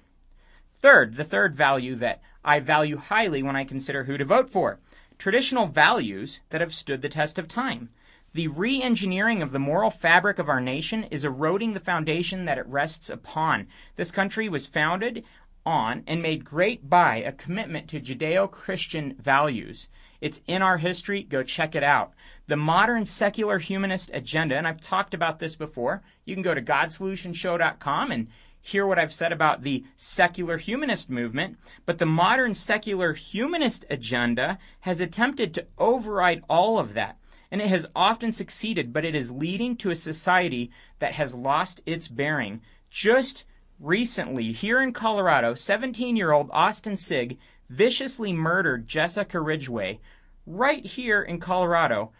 Third, 0.75 1.15
the 1.15 1.25
third 1.25 1.55
value 1.55 1.95
that 1.95 2.21
I 2.45 2.61
value 2.61 2.97
highly 2.97 3.43
when 3.43 3.55
I 3.55 3.65
consider 3.65 4.05
who 4.05 4.17
to 4.17 4.25
vote 4.25 4.49
for 4.49 4.79
traditional 5.17 5.67
values 5.67 6.39
that 6.49 6.61
have 6.61 6.73
stood 6.73 7.01
the 7.01 7.09
test 7.09 7.37
of 7.37 7.47
time. 7.47 7.89
The 8.33 8.47
re 8.47 8.81
engineering 8.81 9.41
of 9.41 9.51
the 9.51 9.59
moral 9.59 9.91
fabric 9.91 10.39
of 10.39 10.49
our 10.49 10.59
nation 10.59 11.03
is 11.05 11.23
eroding 11.23 11.73
the 11.73 11.79
foundation 11.79 12.45
that 12.45 12.57
it 12.57 12.65
rests 12.65 13.09
upon. 13.09 13.67
This 13.95 14.11
country 14.11 14.49
was 14.49 14.65
founded 14.65 15.23
on 15.65 16.03
and 16.07 16.21
made 16.21 16.43
great 16.45 16.89
by 16.89 17.17
a 17.17 17.31
commitment 17.31 17.87
to 17.89 17.99
Judeo 17.99 18.49
Christian 18.49 19.15
values. 19.19 19.89
It's 20.21 20.41
in 20.47 20.61
our 20.61 20.77
history. 20.77 21.23
Go 21.23 21.43
check 21.43 21.75
it 21.75 21.83
out. 21.83 22.13
The 22.47 22.55
modern 22.55 23.05
secular 23.05 23.59
humanist 23.59 24.11
agenda, 24.13 24.57
and 24.57 24.67
I've 24.67 24.81
talked 24.81 25.13
about 25.13 25.39
this 25.39 25.55
before. 25.55 26.01
You 26.25 26.35
can 26.35 26.43
go 26.43 26.53
to 26.53 26.61
GodSolutionShow.com 26.61 28.11
and 28.11 28.27
hear 28.61 28.87
what 28.87 28.99
I've 28.99 29.13
said 29.13 29.31
about 29.31 29.63
the 29.63 29.83
secular 29.95 30.57
humanist 30.57 31.09
movement, 31.09 31.57
but 31.85 31.97
the 31.97 32.05
modern 32.05 32.53
secular 32.53 33.13
humanist 33.13 33.85
agenda 33.89 34.57
has 34.81 35.01
attempted 35.01 35.53
to 35.53 35.67
override 35.77 36.43
all 36.49 36.79
of 36.79 36.93
that 36.93 37.17
and 37.53 37.61
it 37.61 37.69
has 37.69 37.85
often 37.95 38.31
succeeded, 38.31 38.91
but 38.91 39.05
it 39.05 39.13
is 39.13 39.31
leading 39.31 39.75
to 39.77 39.91
a 39.91 39.95
society 39.95 40.71
that 40.97 41.13
has 41.13 41.35
lost 41.35 41.81
its 41.85 42.07
bearing. 42.07 42.59
Just 42.89 43.43
recently, 43.79 44.51
here 44.51 44.81
in 44.81 44.93
Colorado, 44.93 45.53
17 45.53 46.15
year 46.15 46.31
old 46.31 46.49
Austin 46.51 46.95
Sigg 46.97 47.37
viciously 47.69 48.33
murdered 48.33 48.87
Jessica 48.87 49.39
Ridgway 49.39 49.99
right 50.45 50.85
here 50.85 51.21
in 51.21 51.39
Colorado. 51.39 52.11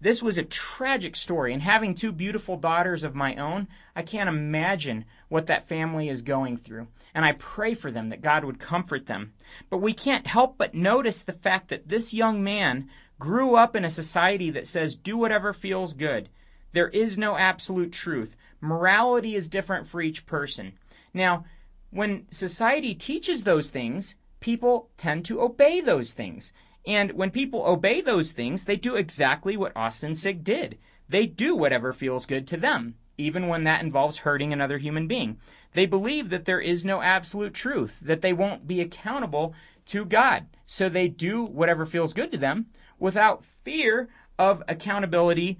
This 0.00 0.22
was 0.22 0.38
a 0.38 0.44
tragic 0.44 1.16
story, 1.16 1.52
and 1.52 1.62
having 1.62 1.94
two 1.94 2.12
beautiful 2.12 2.56
daughters 2.56 3.02
of 3.02 3.16
my 3.16 3.34
own, 3.34 3.66
I 3.96 4.02
can't 4.02 4.28
imagine 4.28 5.04
what 5.28 5.48
that 5.48 5.66
family 5.66 6.08
is 6.08 6.22
going 6.22 6.56
through. 6.56 6.86
And 7.14 7.24
I 7.24 7.32
pray 7.32 7.74
for 7.74 7.90
them 7.90 8.10
that 8.10 8.22
God 8.22 8.44
would 8.44 8.60
comfort 8.60 9.06
them. 9.06 9.32
But 9.70 9.78
we 9.78 9.92
can't 9.92 10.26
help 10.26 10.56
but 10.56 10.74
notice 10.74 11.22
the 11.22 11.32
fact 11.32 11.68
that 11.68 11.88
this 11.88 12.14
young 12.14 12.44
man 12.44 12.88
grew 13.18 13.56
up 13.56 13.74
in 13.74 13.84
a 13.84 13.90
society 13.90 14.50
that 14.50 14.68
says 14.68 14.94
do 14.94 15.16
whatever 15.16 15.52
feels 15.52 15.94
good. 15.94 16.28
There 16.72 16.88
is 16.88 17.18
no 17.18 17.36
absolute 17.36 17.92
truth. 17.92 18.36
Morality 18.60 19.34
is 19.34 19.48
different 19.48 19.86
for 19.86 20.00
each 20.00 20.26
person. 20.26 20.72
Now, 21.14 21.44
when 21.90 22.26
society 22.30 22.94
teaches 22.94 23.44
those 23.44 23.70
things, 23.70 24.16
people 24.40 24.90
tend 24.96 25.24
to 25.26 25.40
obey 25.40 25.80
those 25.80 26.12
things. 26.12 26.52
And 26.86 27.12
when 27.12 27.30
people 27.30 27.66
obey 27.66 28.00
those 28.00 28.32
things, 28.32 28.64
they 28.64 28.76
do 28.76 28.96
exactly 28.96 29.56
what 29.56 29.76
Austin 29.76 30.14
Sigg 30.14 30.44
did. 30.44 30.78
They 31.08 31.26
do 31.26 31.56
whatever 31.56 31.92
feels 31.92 32.26
good 32.26 32.46
to 32.48 32.56
them, 32.56 32.94
even 33.16 33.48
when 33.48 33.64
that 33.64 33.82
involves 33.82 34.18
hurting 34.18 34.52
another 34.52 34.78
human 34.78 35.06
being. 35.06 35.38
They 35.72 35.86
believe 35.86 36.30
that 36.30 36.44
there 36.44 36.60
is 36.60 36.84
no 36.84 37.00
absolute 37.00 37.54
truth, 37.54 37.98
that 38.02 38.20
they 38.20 38.32
won't 38.32 38.66
be 38.66 38.80
accountable 38.80 39.54
to 39.86 40.04
God. 40.04 40.46
So 40.66 40.88
they 40.88 41.08
do 41.08 41.44
whatever 41.44 41.86
feels 41.86 42.14
good 42.14 42.30
to 42.32 42.38
them, 42.38 42.66
without 42.98 43.44
fear 43.44 44.08
of 44.38 44.62
accountability 44.68 45.58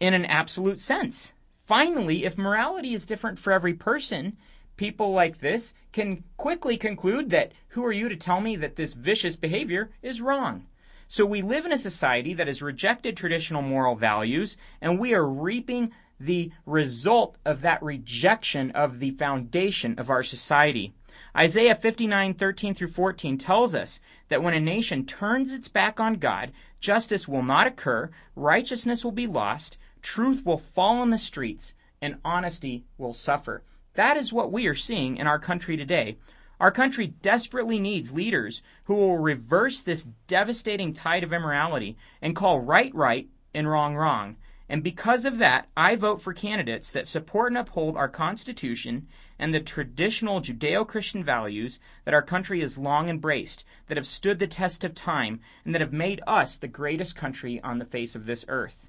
in 0.00 0.14
an 0.14 0.24
absolute 0.24 0.80
sense. 0.80 1.32
Finally, 1.68 2.24
if 2.24 2.38
morality 2.38 2.94
is 2.94 3.04
different 3.04 3.38
for 3.38 3.52
every 3.52 3.74
person, 3.74 4.34
people 4.78 5.12
like 5.12 5.36
this 5.36 5.74
can 5.92 6.24
quickly 6.38 6.78
conclude 6.78 7.28
that 7.28 7.52
who 7.68 7.84
are 7.84 7.92
you 7.92 8.08
to 8.08 8.16
tell 8.16 8.40
me 8.40 8.56
that 8.56 8.76
this 8.76 8.94
vicious 8.94 9.36
behavior 9.36 9.90
is 10.00 10.22
wrong? 10.22 10.64
So 11.08 11.26
we 11.26 11.42
live 11.42 11.66
in 11.66 11.72
a 11.72 11.76
society 11.76 12.32
that 12.32 12.46
has 12.46 12.62
rejected 12.62 13.18
traditional 13.18 13.60
moral 13.60 13.96
values, 13.96 14.56
and 14.80 14.98
we 14.98 15.12
are 15.12 15.28
reaping 15.28 15.92
the 16.18 16.50
result 16.64 17.36
of 17.44 17.60
that 17.60 17.82
rejection 17.82 18.70
of 18.70 18.98
the 18.98 19.10
foundation 19.10 19.98
of 19.98 20.08
our 20.08 20.22
society. 20.22 20.94
Isaiah 21.36 21.74
59:13 21.74 22.74
through 22.74 22.92
14 22.92 23.36
tells 23.36 23.74
us 23.74 24.00
that 24.30 24.42
when 24.42 24.54
a 24.54 24.60
nation 24.60 25.04
turns 25.04 25.52
its 25.52 25.68
back 25.68 26.00
on 26.00 26.14
God, 26.14 26.50
Justice 26.80 27.28
will 27.28 27.42
not 27.42 27.66
occur, 27.66 28.08
righteousness 28.34 29.04
will 29.04 29.12
be 29.12 29.26
lost, 29.26 29.76
truth 30.14 30.42
will 30.42 30.56
fall 30.56 31.02
in 31.02 31.10
the 31.10 31.18
streets, 31.18 31.74
and 32.00 32.18
honesty 32.24 32.82
will 32.96 33.12
suffer. 33.12 33.62
That 33.92 34.16
is 34.16 34.32
what 34.32 34.50
we 34.50 34.66
are 34.66 34.74
seeing 34.74 35.18
in 35.18 35.26
our 35.26 35.38
country 35.38 35.76
today. 35.76 36.16
Our 36.58 36.70
country 36.70 37.08
desperately 37.08 37.78
needs 37.78 38.10
leaders 38.10 38.62
who 38.84 38.94
will 38.94 39.18
reverse 39.18 39.82
this 39.82 40.08
devastating 40.26 40.94
tide 40.94 41.24
of 41.24 41.34
immorality 41.34 41.98
and 42.22 42.34
call 42.34 42.58
right 42.58 42.92
right 42.94 43.28
and 43.52 43.68
wrong 43.68 43.96
wrong. 43.96 44.38
And 44.66 44.82
because 44.82 45.26
of 45.26 45.36
that, 45.40 45.68
I 45.76 45.94
vote 45.94 46.22
for 46.22 46.32
candidates 46.32 46.90
that 46.92 47.06
support 47.06 47.52
and 47.52 47.58
uphold 47.58 47.94
our 47.98 48.08
Constitution 48.08 49.08
and 49.38 49.52
the 49.52 49.60
traditional 49.60 50.40
Judeo 50.40 50.88
Christian 50.88 51.22
values 51.22 51.80
that 52.06 52.14
our 52.14 52.22
country 52.22 52.60
has 52.60 52.78
long 52.78 53.10
embraced, 53.10 53.66
that 53.88 53.98
have 53.98 54.06
stood 54.06 54.38
the 54.38 54.46
test 54.46 54.84
of 54.84 54.94
time, 54.94 55.40
and 55.66 55.74
that 55.74 55.82
have 55.82 55.92
made 55.92 56.22
us 56.26 56.56
the 56.56 56.66
greatest 56.66 57.14
country 57.14 57.60
on 57.60 57.78
the 57.78 57.84
face 57.84 58.16
of 58.16 58.24
this 58.24 58.46
earth. 58.48 58.88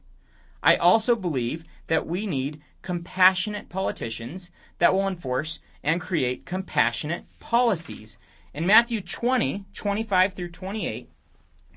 I 0.62 0.76
also 0.76 1.16
believe 1.16 1.64
that 1.88 2.06
we 2.06 2.28
need 2.28 2.62
compassionate 2.82 3.70
politicians 3.70 4.52
that 4.80 4.94
will 4.94 5.08
enforce 5.08 5.60
and 5.84 6.02
create 6.02 6.46
compassionate 6.46 7.26
policies. 7.40 8.18
In 8.54 8.66
Matthew 8.66 9.02
20, 9.02 9.66
25 9.74 10.34
through 10.34 10.52
28, 10.52 11.10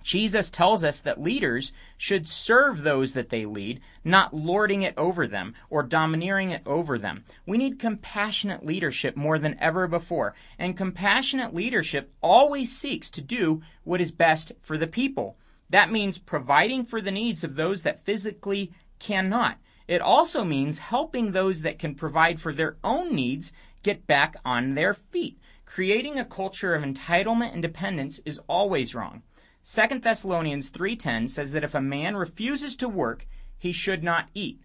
Jesus 0.02 0.50
tells 0.50 0.82
us 0.82 1.00
that 1.00 1.22
leaders 1.22 1.72
should 1.96 2.26
serve 2.26 2.82
those 2.82 3.12
that 3.12 3.28
they 3.28 3.46
lead, 3.46 3.80
not 4.02 4.34
lording 4.34 4.82
it 4.82 4.94
over 4.96 5.28
them 5.28 5.54
or 5.70 5.84
domineering 5.84 6.50
it 6.50 6.62
over 6.66 6.98
them. 6.98 7.24
We 7.46 7.56
need 7.56 7.78
compassionate 7.78 8.66
leadership 8.66 9.14
more 9.16 9.38
than 9.38 9.56
ever 9.60 9.86
before, 9.86 10.34
and 10.58 10.76
compassionate 10.76 11.54
leadership 11.54 12.12
always 12.20 12.76
seeks 12.76 13.10
to 13.10 13.20
do 13.20 13.62
what 13.84 14.00
is 14.00 14.10
best 14.10 14.50
for 14.60 14.76
the 14.76 14.88
people. 14.88 15.36
That 15.72 15.90
means 15.90 16.18
providing 16.18 16.84
for 16.84 17.00
the 17.00 17.10
needs 17.10 17.42
of 17.42 17.56
those 17.56 17.80
that 17.82 18.04
physically 18.04 18.72
cannot. 18.98 19.56
It 19.88 20.02
also 20.02 20.44
means 20.44 20.78
helping 20.78 21.32
those 21.32 21.62
that 21.62 21.78
can 21.78 21.94
provide 21.94 22.42
for 22.42 22.52
their 22.52 22.76
own 22.84 23.14
needs 23.14 23.54
get 23.82 24.06
back 24.06 24.36
on 24.44 24.74
their 24.74 24.92
feet. 24.92 25.38
Creating 25.64 26.18
a 26.18 26.26
culture 26.26 26.74
of 26.74 26.82
entitlement 26.82 27.54
and 27.54 27.62
dependence 27.62 28.20
is 28.26 28.38
always 28.48 28.94
wrong. 28.94 29.22
2 29.64 30.00
Thessalonians 30.00 30.68
3:10 30.68 31.26
says 31.26 31.52
that 31.52 31.64
if 31.64 31.74
a 31.74 31.80
man 31.80 32.16
refuses 32.16 32.76
to 32.76 32.86
work, 32.86 33.26
he 33.56 33.72
should 33.72 34.04
not 34.04 34.28
eat. 34.34 34.60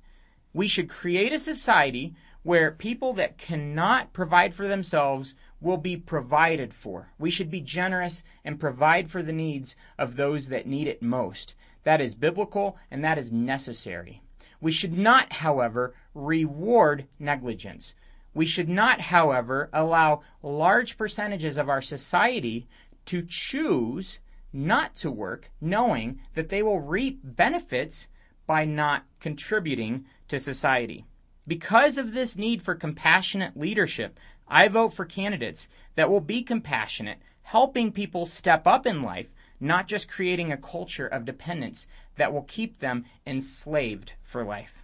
We 0.52 0.68
should 0.68 0.90
create 0.90 1.32
a 1.32 1.40
society 1.40 2.16
where 2.44 2.72
people 2.72 3.14
that 3.14 3.38
cannot 3.38 4.12
provide 4.12 4.54
for 4.54 4.68
themselves 4.68 5.36
will 5.60 5.78
be 5.78 5.98
provided 5.98 6.74
for. 6.74 7.12
We 7.18 7.30
should 7.30 7.50
be 7.50 7.62
generous 7.62 8.24
and 8.46 8.60
provide 8.60 9.10
for 9.10 9.24
the 9.24 9.34
needs 9.34 9.76
of 9.98 10.16
those 10.16 10.48
that 10.48 10.68
need 10.68 10.88
it 10.88 11.02
most. 11.02 11.56
That 11.84 12.02
is 12.02 12.16
biblical 12.16 12.78
and 12.92 13.04
that 13.04 13.18
is 13.18 13.32
necessary. 13.32 14.22
We 14.60 14.72
should 14.72 14.98
not, 14.98 15.34
however, 15.34 15.94
reward 16.14 17.08
negligence. 17.20 17.94
We 18.34 18.46
should 18.46 18.70
not, 18.70 19.02
however, 19.02 19.70
allow 19.74 20.22
large 20.44 20.98
percentages 20.98 21.58
of 21.58 21.70
our 21.70 21.82
society 21.82 22.68
to 23.06 23.24
choose 23.24 24.20
not 24.54 24.96
to 24.96 25.12
work, 25.12 25.52
knowing 25.62 26.20
that 26.34 26.50
they 26.50 26.62
will 26.62 26.80
reap 26.80 27.20
benefits 27.24 28.08
by 28.46 28.66
not 28.66 29.06
contributing 29.20 30.06
to 30.28 30.40
society. 30.40 31.06
Because 31.48 31.98
of 31.98 32.14
this 32.14 32.38
need 32.38 32.62
for 32.62 32.76
compassionate 32.76 33.56
leadership, 33.56 34.20
I 34.48 34.68
vote 34.68 34.94
for 34.94 35.06
candidates 35.06 35.68
that 35.96 36.10
will 36.10 36.22
be 36.22 36.44
compassionate, 36.44 37.20
helping 37.44 37.92
people 37.92 38.26
step 38.26 38.66
up 38.66 38.86
in 38.86 39.02
life, 39.02 39.28
not 39.60 39.88
just 39.88 40.10
creating 40.10 40.52
a 40.52 40.58
culture 40.58 41.08
of 41.08 41.26
dependence 41.26 41.88
that 42.16 42.32
will 42.34 42.44
keep 42.44 42.80
them 42.80 43.06
enslaved 43.26 44.14
for 44.24 44.44
life. 44.44 44.84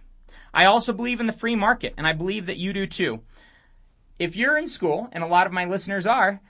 I 0.52 0.66
also 0.66 0.92
believe 0.92 1.20
in 1.20 1.26
the 1.26 1.32
free 1.32 1.56
market, 1.56 1.94
and 1.96 2.06
I 2.06 2.12
believe 2.12 2.46
that 2.46 2.58
you 2.58 2.72
do 2.72 2.86
too. 2.86 3.20
If 4.18 4.36
you're 4.36 4.56
in 4.56 4.68
school, 4.68 5.08
and 5.12 5.24
a 5.24 5.28
lot 5.28 5.46
of 5.46 5.52
my 5.52 5.64
listeners 5.64 6.06
are, 6.06 6.40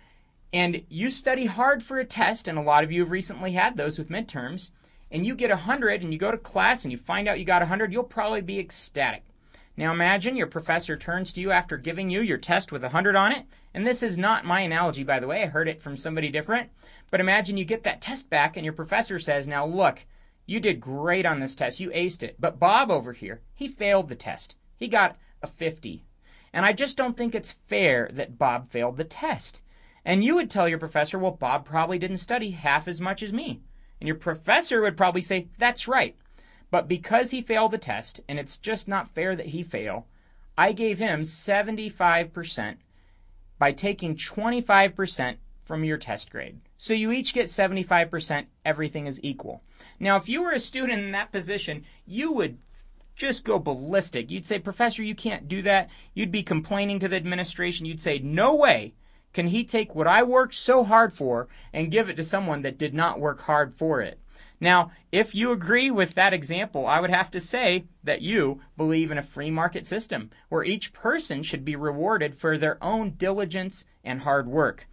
and 0.53 0.85
you 0.89 1.11
study 1.11 1.47
hard 1.47 1.83
for 1.83 1.99
a 1.99 2.05
test, 2.05 2.47
and 2.47 2.59
a 2.59 2.63
lot 2.63 2.85
of 2.85 2.93
you 2.93 3.01
have 3.03 3.11
recently 3.11 3.53
had 3.53 3.77
those 3.77 3.99
with 3.99 4.11
midterms, 4.11 4.71
and 5.11 5.25
you 5.25 5.35
get 5.35 5.51
100 5.51 6.03
and 6.03 6.13
you 6.13 6.19
go 6.19 6.31
to 6.31 6.39
class 6.39 6.85
and 6.85 6.93
you 6.93 6.99
find 6.99 7.29
out 7.29 7.39
you 7.39 7.45
got 7.45 7.63
100, 7.63 7.93
you'll 7.93 8.05
probably 8.05 8.41
be 8.41 8.59
ecstatic. 8.59 9.23
Now 9.77 9.91
imagine 9.91 10.37
your 10.37 10.47
professor 10.47 10.97
turns 10.97 11.33
to 11.33 11.41
you 11.41 11.51
after 11.51 11.77
giving 11.77 12.09
you 12.09 12.21
your 12.21 12.39
test 12.39 12.71
with 12.71 12.83
100 12.83 13.17
on 13.17 13.33
it, 13.33 13.47
and 13.75 13.85
this 13.85 14.05
is 14.05 14.17
not 14.17 14.45
my 14.45 14.61
analogy, 14.61 15.03
by 15.03 15.19
the 15.19 15.27
way, 15.27 15.43
I 15.43 15.47
heard 15.47 15.67
it 15.67 15.83
from 15.83 15.97
somebody 15.97 16.29
different, 16.29 16.71
but 17.11 17.21
imagine 17.21 17.57
you 17.57 17.65
get 17.65 17.83
that 17.83 18.01
test 18.01 18.31
back 18.31 18.57
and 18.57 18.65
your 18.65 18.73
professor 18.73 19.19
says, 19.19 19.49
Now 19.49 19.67
look, 19.67 20.07
you 20.47 20.61
did 20.61 20.81
great 20.81 21.27
on 21.27 21.41
this 21.41 21.57
test, 21.57 21.81
you 21.81 21.91
aced 21.91 22.23
it, 22.23 22.37
but 22.39 22.61
Bob 22.61 22.91
over 22.91 23.13
here, 23.13 23.41
he 23.55 23.67
failed 23.67 24.09
the 24.09 24.15
test. 24.15 24.55
He 24.77 24.87
got 24.87 25.17
a 25.43 25.49
50. 25.49 26.05
And 26.53 26.65
I 26.65 26.73
just 26.73 26.97
don't 26.97 27.17
think 27.17 27.35
it's 27.35 27.57
fair 27.67 28.09
that 28.13 28.39
Bob 28.39 28.71
failed 28.71 28.97
the 28.97 29.05
test. 29.05 29.61
And 30.05 30.23
you 30.23 30.37
would 30.37 30.51
tell 30.51 30.69
your 30.69 30.79
professor, 30.79 31.19
well, 31.19 31.33
Bob 31.33 31.65
probably 31.65 31.99
didn't 31.99 32.19
study 32.19 32.53
half 32.53 32.87
as 32.87 33.01
much 33.01 33.25
as 33.25 33.33
me. 33.33 33.61
And 34.01 34.07
your 34.07 34.17
professor 34.17 34.83
would 34.83 34.97
probably 34.97 35.21
say, 35.21 35.49
that's 35.59 35.89
right. 35.89 36.15
But 36.75 36.89
because 36.89 37.31
he 37.31 37.41
failed 37.41 37.71
the 37.71 37.79
test, 37.79 38.21
and 38.29 38.37
it's 38.37 38.59
just 38.59 38.89
not 38.89 39.15
fair 39.15 39.37
that 39.37 39.47
he 39.47 39.63
fail, 39.63 40.09
I 40.59 40.73
gave 40.73 40.99
him 40.99 41.23
75% 41.23 42.79
by 43.61 43.71
taking 43.71 44.17
25% 44.17 45.37
from 45.65 45.85
your 45.85 45.99
test 45.99 46.31
grade. 46.31 46.59
So 46.77 46.93
you 46.93 47.13
each 47.13 47.33
get 47.33 47.47
75%, 47.47 48.47
everything 48.65 49.07
is 49.07 49.23
equal. 49.23 49.63
Now, 50.01 50.17
if 50.17 50.29
you 50.29 50.43
were 50.43 50.51
a 50.51 50.59
student 50.59 51.01
in 51.01 51.13
that 51.13 51.31
position, 51.31 51.85
you 52.07 52.33
would 52.33 52.59
just 53.15 53.45
go 53.45 53.61
ballistic. 53.61 54.33
You'd 54.33 54.45
say, 54.45 54.59
Professor, 54.59 55.05
you 55.05 55.15
can't 55.15 55.47
do 55.47 55.63
that. 55.63 55.91
You'd 56.13 56.33
be 56.33 56.43
complaining 56.43 56.99
to 56.99 57.07
the 57.07 57.15
administration. 57.15 57.87
You'd 57.87 58.01
say, 58.01 58.19
No 58.19 58.57
way 58.57 58.95
can 59.33 59.47
he 59.47 59.63
take 59.63 59.95
what 59.95 60.09
I 60.09 60.25
worked 60.25 60.55
so 60.55 60.83
hard 60.83 61.13
for 61.13 61.47
and 61.73 61.93
give 61.93 62.09
it 62.09 62.17
to 62.17 62.25
someone 62.25 62.63
that 62.63 62.79
did 62.79 62.95
not 62.95 63.21
work 63.21 63.43
hard 63.43 63.77
for 63.77 64.01
it? 64.01 64.19
Now, 64.65 64.93
if 65.13 65.35
you 65.35 65.53
agree 65.53 65.91
with 65.91 66.15
that 66.15 66.33
example, 66.33 66.87
I 66.87 66.99
would 66.99 67.11
have 67.11 67.31
to 67.33 67.39
say 67.39 67.85
that 68.03 68.23
you 68.23 68.63
believe 68.79 69.11
in 69.11 69.19
a 69.19 69.23
free 69.23 69.51
market 69.51 69.85
system 69.85 70.31
where 70.49 70.65
each 70.65 70.95
person 70.95 71.43
should 71.43 71.67
be 71.67 71.77
rewarded 71.77 72.35
for 72.35 72.57
their 72.57 72.83
own 72.83 73.11
diligence 73.11 73.85
and 74.03 74.23
hard 74.23 74.47
work. 74.47 74.89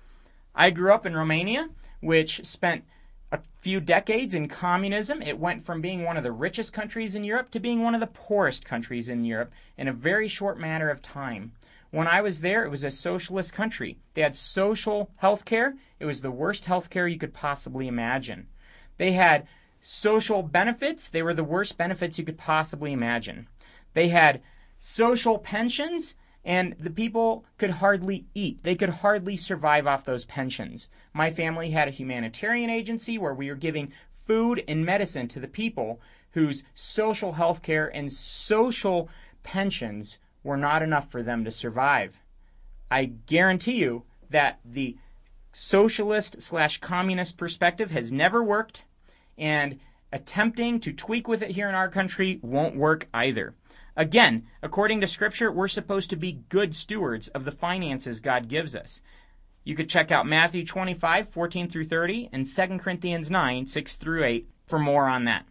I 0.54 0.72
grew 0.72 0.94
up 0.94 1.06
in 1.06 1.16
Romania, 1.16 1.70
which 2.01 2.46
spent 2.46 2.84
a 3.32 3.40
few 3.62 3.80
decades 3.80 4.34
in 4.34 4.50
communism. 4.50 5.22
It 5.22 5.40
went 5.40 5.63
from 5.63 5.80
being 5.80 6.04
one 6.04 6.18
of 6.18 6.24
the 6.24 6.34
richest 6.34 6.74
countries 6.74 7.16
in 7.16 7.24
Europe 7.24 7.50
to 7.51 7.60
being 7.62 7.82
one 7.82 7.96
of 7.96 8.01
the 8.01 8.08
poorest 8.08 8.66
countries 8.66 9.08
in 9.08 9.24
Europe 9.24 9.54
in 9.78 9.88
a 9.88 9.94
very 9.94 10.28
short 10.28 10.60
matter 10.60 10.90
of 10.90 11.01
time. 11.01 11.54
When 11.92 12.10
I 12.10 12.20
was 12.20 12.42
there, 12.42 12.66
it 12.66 12.72
was 12.72 12.84
a 12.84 12.92
socialist 12.92 13.54
country. 13.54 14.00
They 14.16 14.22
had 14.22 14.36
social 14.36 15.12
health 15.16 15.46
care. 15.46 15.75
It 15.98 16.06
was 16.06 16.20
the 16.20 16.30
worst 16.30 16.66
health 16.66 16.90
care 16.90 17.08
you 17.08 17.18
could 17.18 17.34
possibly 17.34 17.88
imagine. 17.88 18.48
They 18.98 19.13
had 19.13 19.48
social 19.81 20.43
benefits. 20.43 21.09
They 21.09 21.21
were 21.21 21.33
the 21.33 21.43
worst 21.43 21.77
benefits 21.77 22.17
you 22.17 22.25
could 22.25 22.38
possibly 22.38 22.93
imagine. 22.93 23.47
They 23.93 24.09
had 24.09 24.41
social 24.79 25.38
pensions, 25.38 26.15
and 26.45 26.75
the 26.79 26.89
people 26.89 27.45
could 27.57 27.71
hardly 27.71 28.25
eat. 28.33 28.63
They 28.63 28.75
could 28.75 28.89
hardly 28.89 29.35
survive 29.35 29.88
off 29.88 30.05
those 30.05 30.25
pensions. 30.25 30.89
My 31.13 31.31
family 31.31 31.71
had 31.71 31.88
a 31.88 31.91
humanitarian 31.91 32.69
agency 32.69 33.17
where 33.17 33.33
we 33.33 33.50
were 33.50 33.55
giving 33.55 33.91
food 34.25 34.63
and 34.67 34.85
medicine 34.85 35.27
to 35.27 35.39
the 35.39 35.48
people 35.48 36.00
whose 36.31 36.63
social 36.74 37.33
health 37.33 37.61
care 37.61 37.87
and 37.87 38.11
social 38.11 39.09
pensions 39.44 40.20
were 40.44 40.57
not 40.57 40.81
enough 40.81 41.11
for 41.11 41.22
them 41.22 41.44
to 41.44 41.51
survive. 41.51 42.17
I 42.89 43.05
guarantee 43.05 43.74
you 43.74 44.03
that 44.29 44.59
the 44.63 44.98
socialist 45.51 46.41
slash 46.41 46.79
communist 46.79 47.37
perspective 47.37 47.91
has 47.91 48.11
never 48.11 48.44
worked, 48.44 48.83
and 49.37 49.79
attempting 50.11 50.79
to 50.81 50.94
tweak 50.94 51.27
with 51.27 51.41
it 51.41 51.51
here 51.51 51.70
in 51.70 51.75
our 51.75 51.89
country 51.89 52.39
won't 52.41 52.75
work 52.75 53.07
either. 53.13 53.55
Again, 53.96 54.48
according 54.61 55.01
to 55.01 55.07
Scripture, 55.07 55.51
we're 55.51 55.67
supposed 55.67 56.09
to 56.09 56.15
be 56.15 56.44
good 56.50 56.74
stewards 56.75 57.27
of 57.29 57.46
the 57.46 57.51
finances 57.51 58.20
God 58.20 58.48
gives 58.48 58.75
us. 58.75 59.01
You 59.63 59.75
could 59.75 59.89
check 59.89 60.11
out 60.11 60.25
Matthew 60.25 60.65
25, 60.65 61.29
14 61.29 61.70
through 61.70 61.85
30, 61.85 62.29
and 62.31 62.46
2 62.46 62.77
Corinthians 62.79 63.29
9, 63.29 63.67
6 63.67 63.96
through 63.96 64.24
8 64.24 64.50
for 64.65 64.79
more 64.79 65.07
on 65.07 65.25
that. 65.25 65.46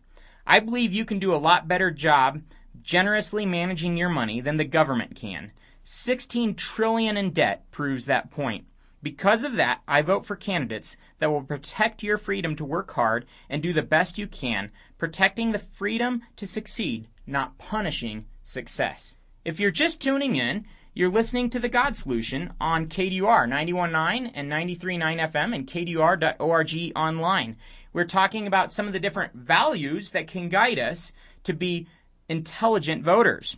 I 0.46 0.58
believe 0.58 0.92
you 0.92 1.04
can 1.04 1.18
do 1.18 1.34
a 1.34 1.36
lot 1.36 1.68
better 1.68 1.90
job 1.90 2.42
generously 2.82 3.46
managing 3.46 3.96
your 3.96 4.08
money 4.08 4.40
than 4.40 4.56
the 4.56 4.64
government 4.64 5.14
can. 5.14 5.52
16 5.84 6.54
trillion 6.54 7.16
in 7.16 7.30
debt 7.30 7.70
proves 7.70 8.06
that 8.06 8.30
point. 8.30 8.64
Because 9.02 9.44
of 9.44 9.54
that, 9.56 9.80
I 9.88 10.02
vote 10.02 10.26
for 10.26 10.36
candidates 10.36 10.96
that 11.18 11.30
will 11.30 11.42
protect 11.42 12.02
your 12.02 12.18
freedom 12.18 12.54
to 12.56 12.64
work 12.64 12.92
hard 12.92 13.26
and 13.48 13.62
do 13.62 13.72
the 13.72 13.82
best 13.82 14.18
you 14.18 14.26
can, 14.26 14.70
protecting 14.98 15.52
the 15.52 15.58
freedom 15.58 16.22
to 16.36 16.46
succeed, 16.46 17.08
not 17.26 17.56
punishing 17.56 18.26
success. 18.42 19.16
If 19.44 19.58
you're 19.58 19.70
just 19.70 20.02
tuning 20.02 20.36
in, 20.36 20.66
you're 20.92 21.08
listening 21.08 21.48
to 21.50 21.58
The 21.58 21.68
God 21.68 21.96
Solution 21.96 22.52
on 22.60 22.88
KDUR 22.88 23.48
91.9 23.48 24.32
and 24.34 24.50
93.9 24.50 25.30
FM 25.30 25.54
and 25.54 25.66
KDUR.org 25.66 26.92
online. 26.94 27.56
We're 27.92 28.04
talking 28.04 28.46
about 28.46 28.72
some 28.72 28.86
of 28.86 28.92
the 28.92 29.00
different 29.00 29.34
values 29.34 30.10
that 30.10 30.26
can 30.26 30.48
guide 30.50 30.78
us 30.78 31.12
to 31.44 31.54
be 31.54 31.86
intelligent 32.28 33.02
voters. 33.02 33.56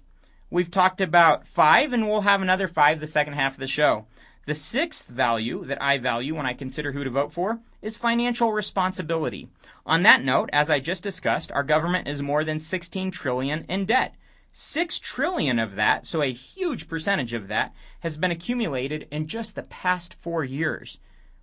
We've 0.50 0.70
talked 0.70 1.00
about 1.00 1.48
five, 1.48 1.92
and 1.92 2.06
we'll 2.06 2.20
have 2.20 2.42
another 2.42 2.68
five 2.68 3.00
the 3.00 3.06
second 3.06 3.32
half 3.32 3.54
of 3.54 3.58
the 3.58 3.66
show. 3.66 4.06
The 4.44 4.54
sixth 4.54 5.06
value 5.06 5.64
that 5.66 5.80
I 5.80 5.98
value 5.98 6.34
when 6.34 6.46
I 6.46 6.52
consider 6.52 6.90
who 6.90 7.04
to 7.04 7.10
vote 7.10 7.32
for 7.32 7.60
is 7.80 7.96
financial 7.96 8.52
responsibility. 8.52 9.48
On 9.86 10.02
that 10.02 10.24
note, 10.24 10.50
as 10.52 10.68
I 10.68 10.80
just 10.80 11.02
discussed, 11.02 11.52
our 11.52 11.62
government 11.62 12.08
is 12.08 12.20
more 12.20 12.42
than 12.42 12.58
16 12.58 13.12
trillion 13.12 13.64
in 13.68 13.86
debt. 13.86 14.16
6 14.52 14.98
trillion 14.98 15.58
of 15.58 15.76
that, 15.76 16.06
so 16.06 16.22
a 16.22 16.32
huge 16.32 16.88
percentage 16.88 17.32
of 17.32 17.48
that, 17.48 17.72
has 18.00 18.16
been 18.16 18.32
accumulated 18.32 19.06
in 19.12 19.28
just 19.28 19.54
the 19.54 19.62
past 19.62 20.14
4 20.20 20.42
years. 20.42 20.98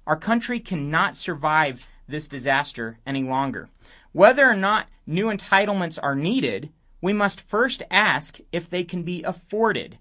Our 0.05 0.17
country 0.17 0.59
cannot 0.59 1.15
survive 1.15 1.88
this 2.07 2.27
disaster 2.27 2.99
any 3.05 3.23
longer. 3.23 3.69
Whether 4.12 4.49
or 4.49 4.55
not 4.55 4.89
new 5.07 5.27
entitlements 5.27 5.97
are 6.01 6.15
needed 6.15 6.71
we 7.01 7.13
must 7.13 7.39
first 7.39 7.81
ask 7.89 8.39
if 8.51 8.69
they 8.69 8.83
can 8.83 9.03
be 9.03 9.23
afforded. 9.23 9.97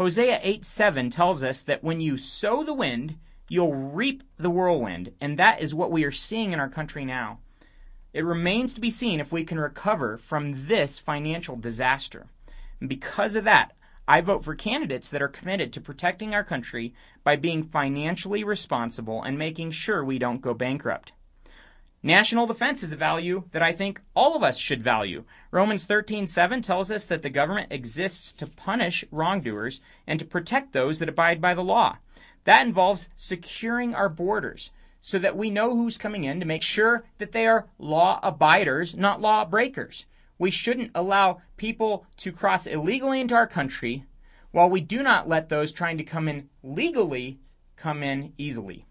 Hosea 0.00 0.40
8 0.42 0.64
7 0.64 1.10
tells 1.10 1.44
us 1.44 1.60
that 1.60 1.84
when 1.84 2.00
you 2.00 2.16
sow 2.16 2.64
the 2.64 2.72
wind, 2.72 3.18
you'll 3.50 3.74
reap 3.74 4.22
the 4.38 4.48
whirlwind, 4.48 5.12
and 5.20 5.38
that 5.38 5.60
is 5.60 5.74
what 5.74 5.92
we 5.92 6.04
are 6.04 6.10
seeing 6.10 6.54
in 6.54 6.58
our 6.58 6.70
country 6.70 7.04
now. 7.04 7.40
It 8.14 8.24
remains 8.24 8.72
to 8.72 8.80
be 8.80 8.88
seen 8.88 9.20
if 9.20 9.30
we 9.30 9.44
can 9.44 9.60
recover 9.60 10.16
from 10.16 10.68
this 10.68 10.98
financial 10.98 11.54
disaster. 11.54 12.28
And 12.80 12.88
because 12.88 13.36
of 13.36 13.44
that, 13.44 13.76
I 14.08 14.22
vote 14.22 14.42
for 14.42 14.54
candidates 14.54 15.10
that 15.10 15.20
are 15.20 15.28
committed 15.28 15.70
to 15.74 15.82
protecting 15.82 16.34
our 16.34 16.44
country 16.44 16.94
by 17.22 17.36
being 17.36 17.62
financially 17.62 18.42
responsible 18.42 19.22
and 19.22 19.36
making 19.36 19.72
sure 19.72 20.02
we 20.02 20.18
don't 20.18 20.40
go 20.40 20.54
bankrupt. 20.54 21.12
National 22.02 22.46
defense 22.46 22.82
is 22.82 22.92
a 22.92 22.96
value 22.96 23.44
that 23.52 23.62
I 23.62 23.74
think 23.74 24.00
all 24.16 24.34
of 24.34 24.42
us 24.42 24.56
should 24.56 24.82
value. 24.82 25.22
Romans 25.50 25.84
13:7 25.84 26.62
tells 26.62 26.90
us 26.90 27.04
that 27.04 27.20
the 27.20 27.28
government 27.28 27.70
exists 27.70 28.32
to 28.32 28.46
punish 28.46 29.04
wrongdoers 29.10 29.82
and 30.06 30.18
to 30.18 30.24
protect 30.24 30.72
those 30.72 30.98
that 30.98 31.10
abide 31.10 31.42
by 31.42 31.52
the 31.52 31.62
law. 31.62 31.98
That 32.44 32.66
involves 32.66 33.10
securing 33.16 33.94
our 33.94 34.08
borders 34.08 34.70
so 35.02 35.18
that 35.18 35.36
we 35.36 35.50
know 35.50 35.76
who's 35.76 35.98
coming 35.98 36.24
in 36.24 36.40
to 36.40 36.46
make 36.46 36.62
sure 36.62 37.04
that 37.18 37.32
they 37.32 37.46
are 37.46 37.68
law 37.78 38.18
abiders, 38.22 38.96
not 38.96 39.20
law 39.20 39.44
breakers. 39.44 40.06
We 40.38 40.50
shouldn't 40.50 40.92
allow 40.94 41.42
people 41.58 42.06
to 42.16 42.32
cross 42.32 42.66
illegally 42.66 43.20
into 43.20 43.34
our 43.34 43.46
country 43.46 44.06
while 44.52 44.70
we 44.70 44.80
do 44.80 45.02
not 45.02 45.28
let 45.28 45.50
those 45.50 45.70
trying 45.70 45.98
to 45.98 46.04
come 46.04 46.28
in 46.28 46.48
legally 46.62 47.40
come 47.76 48.02
in 48.02 48.32
easily. 48.38 48.86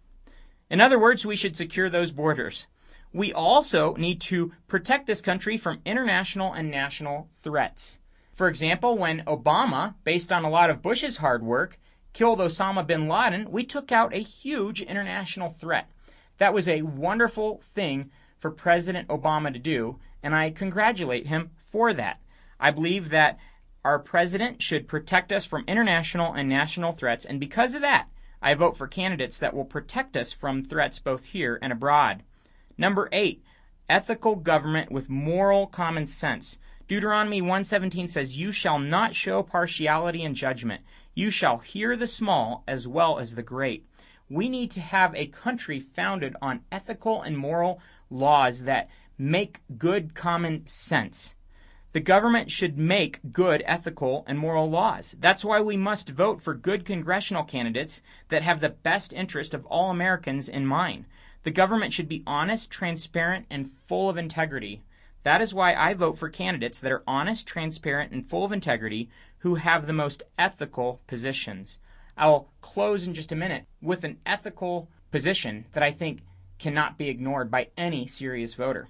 In 0.70 0.80
other 0.80 1.00
words, 1.00 1.26
we 1.26 1.36
should 1.36 1.58
secure 1.58 1.90
those 1.90 2.12
borders 2.12 2.68
we 3.12 3.34
also 3.34 3.96
need 3.96 4.22
to 4.22 4.52
protect 4.68 5.08
this 5.08 5.22
country 5.22 5.58
from 5.58 5.82
international 5.84 6.54
and 6.54 6.70
national 6.70 7.28
threats. 7.42 7.98
For 8.36 8.48
example, 8.48 8.98
when 8.98 9.26
Obama, 9.26 9.96
based 10.04 10.32
on 10.32 10.46
a 10.46 10.50
lot 10.50 10.70
of 10.70 10.82
Bush's 10.82 11.18
hard 11.18 11.44
work, 11.44 11.80
killed 12.14 12.40
Osama 12.40 12.86
bin 12.86 13.08
Laden, 13.08 13.52
we 13.52 13.64
took 13.64 13.92
out 13.92 14.14
a 14.14 14.20
huge 14.20 14.82
international 14.82 15.50
threat. 15.50 15.90
That 16.38 16.54
was 16.54 16.70
a 16.70 16.84
wonderful 16.84 17.62
thing 17.74 18.12
for 18.38 18.52
President 18.52 19.08
Obama 19.10 19.52
to 19.52 19.60
do, 19.60 20.00
and 20.24 20.36
I 20.36 20.52
congratulate 20.52 21.28
him 21.28 21.52
for 21.72 21.94
that. 21.94 22.22
I 22.60 22.72
believe 22.72 23.10
that 23.10 23.40
our 23.84 24.00
president 24.00 24.62
should 24.62 24.88
protect 24.88 25.32
us 25.32 25.46
from 25.46 25.64
international 25.68 26.34
and 26.34 26.48
national 26.48 26.92
threats, 26.92 27.26
and 27.26 27.40
because 27.40 27.76
of 27.76 27.82
that, 27.82 28.08
I 28.42 28.54
vote 28.54 28.78
for 28.78 28.88
candidates 28.88 29.38
that 29.40 29.54
will 29.54 29.66
protect 29.66 30.16
us 30.16 30.32
from 30.32 30.64
threats 30.64 31.00
both 31.00 31.26
here 31.26 31.60
and 31.62 31.74
abroad. 31.74 32.24
Number 32.80 33.10
8, 33.12 33.44
ethical 33.90 34.38
government 34.38 34.90
with 34.90 35.10
moral 35.10 35.68
common 35.68 36.06
sense. 36.06 36.58
Deuteronomy 36.88 37.42
1:17 37.42 38.08
says, 38.08 38.38
"You 38.38 38.54
shall 38.54 38.80
not 38.80 39.14
show 39.14 39.44
partiality 39.44 40.24
in 40.24 40.34
judgment. 40.34 40.84
You 41.14 41.30
shall 41.30 41.58
hear 41.58 41.98
the 41.98 42.08
small 42.08 42.64
as 42.70 42.88
well 42.88 43.20
as 43.20 43.36
the 43.36 43.44
great." 43.44 43.86
We 44.30 44.48
need 44.48 44.72
to 44.72 44.80
have 44.80 45.14
a 45.14 45.28
country 45.28 45.82
founded 45.82 46.38
on 46.42 46.62
ethical 46.72 47.22
and 47.22 47.38
moral 47.38 47.82
laws 48.10 48.64
that 48.64 48.88
make 49.18 49.60
good 49.78 50.16
common 50.16 50.66
sense. 50.66 51.36
The 51.92 52.00
government 52.00 52.50
should 52.50 52.78
make 52.78 53.34
good 53.34 53.62
ethical 53.66 54.24
and 54.26 54.40
moral 54.40 54.70
laws. 54.70 55.18
That's 55.20 55.44
why 55.44 55.60
we 55.60 55.76
must 55.76 56.12
vote 56.12 56.42
for 56.42 56.54
good 56.54 56.86
congressional 56.86 57.44
candidates 57.44 58.02
that 58.30 58.44
have 58.44 58.62
the 58.62 58.70
best 58.70 59.12
interest 59.12 59.54
of 59.54 59.66
all 59.66 59.90
Americans 59.90 60.48
in 60.48 60.66
mind. 60.66 61.08
The 61.44 61.52
government 61.52 61.94
should 61.94 62.10
be 62.10 62.24
honest, 62.28 62.70
transparent, 62.70 63.46
and 63.50 63.72
full 63.88 64.10
of 64.10 64.18
integrity. 64.18 64.82
That 65.24 65.42
is 65.42 65.54
why 65.54 65.74
I 65.74 65.94
vote 65.94 66.18
for 66.18 66.30
candidates 66.30 66.80
that 66.80 66.92
are 66.92 67.04
honest, 67.08 67.48
transparent, 67.48 68.12
and 68.12 68.30
full 68.30 68.44
of 68.44 68.52
integrity 68.52 69.10
who 69.40 69.56
have 69.56 69.88
the 69.88 69.94
most 69.94 70.24
ethical 70.38 71.02
positions. 71.08 71.80
I'll 72.18 72.50
close 72.60 73.08
in 73.08 73.14
just 73.14 73.32
a 73.32 73.36
minute 73.36 73.66
with 73.82 74.04
an 74.04 74.20
ethical 74.26 74.90
position 75.12 75.66
that 75.72 75.84
I 75.84 75.92
think 75.92 76.24
cannot 76.58 76.98
be 76.98 77.08
ignored 77.08 77.50
by 77.50 77.70
any 77.78 78.06
serious 78.06 78.54
voter. 78.54 78.90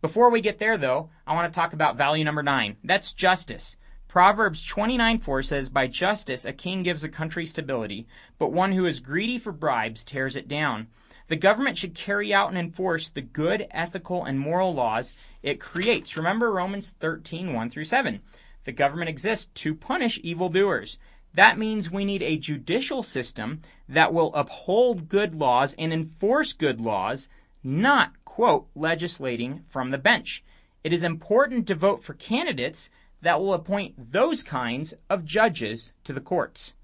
Before 0.00 0.30
we 0.30 0.40
get 0.40 0.58
there, 0.58 0.78
though, 0.78 1.10
I 1.26 1.34
want 1.34 1.52
to 1.52 1.56
talk 1.56 1.72
about 1.72 1.96
value 1.96 2.24
number 2.24 2.42
nine. 2.42 2.76
That's 2.84 3.12
justice. 3.12 3.76
Proverbs 4.06 4.62
29:4 4.64 5.44
says, 5.44 5.68
By 5.68 5.86
justice 5.86 6.44
a 6.44 6.52
king 6.52 6.82
gives 6.82 7.02
a 7.02 7.08
country 7.08 7.46
stability, 7.46 8.06
but 8.38 8.52
one 8.52 8.72
who 8.72 8.84
is 8.84 9.00
greedy 9.00 9.38
for 9.38 9.52
bribes 9.52 10.04
tears 10.04 10.36
it 10.36 10.48
down. 10.48 10.88
The 11.28 11.36
government 11.36 11.78
should 11.78 11.94
carry 11.94 12.34
out 12.34 12.48
and 12.48 12.58
enforce 12.58 13.08
the 13.08 13.22
good, 13.22 13.66
ethical, 13.70 14.24
and 14.24 14.40
moral 14.40 14.74
laws 14.74 15.14
it 15.42 15.60
creates. 15.60 16.16
Remember 16.16 16.50
Romans 16.50 16.90
13, 17.00 17.52
1 17.52 17.70
through 17.70 17.84
7. 17.84 18.20
The 18.64 18.72
government 18.72 19.08
exists 19.08 19.46
to 19.54 19.74
punish 19.74 20.20
evildoers. 20.22 20.98
That 21.34 21.58
means 21.58 21.90
we 21.90 22.04
need 22.04 22.22
a 22.22 22.36
judicial 22.36 23.02
system 23.02 23.62
that 23.88 24.12
will 24.12 24.34
uphold 24.34 25.08
good 25.08 25.34
laws 25.34 25.74
and 25.78 25.92
enforce 25.92 26.52
good 26.52 26.80
laws, 26.80 27.28
not 27.62 28.12
quote, 28.24 28.68
legislating 28.74 29.64
from 29.68 29.90
the 29.90 29.98
bench. 29.98 30.44
It 30.84 30.92
is 30.92 31.04
important 31.04 31.66
to 31.68 31.74
vote 31.74 32.02
for 32.02 32.14
candidates 32.14 32.90
that 33.20 33.40
will 33.40 33.54
appoint 33.54 34.12
those 34.12 34.42
kinds 34.42 34.94
of 35.08 35.24
judges 35.24 35.92
to 36.04 36.12
the 36.12 36.20
courts. 36.20 36.74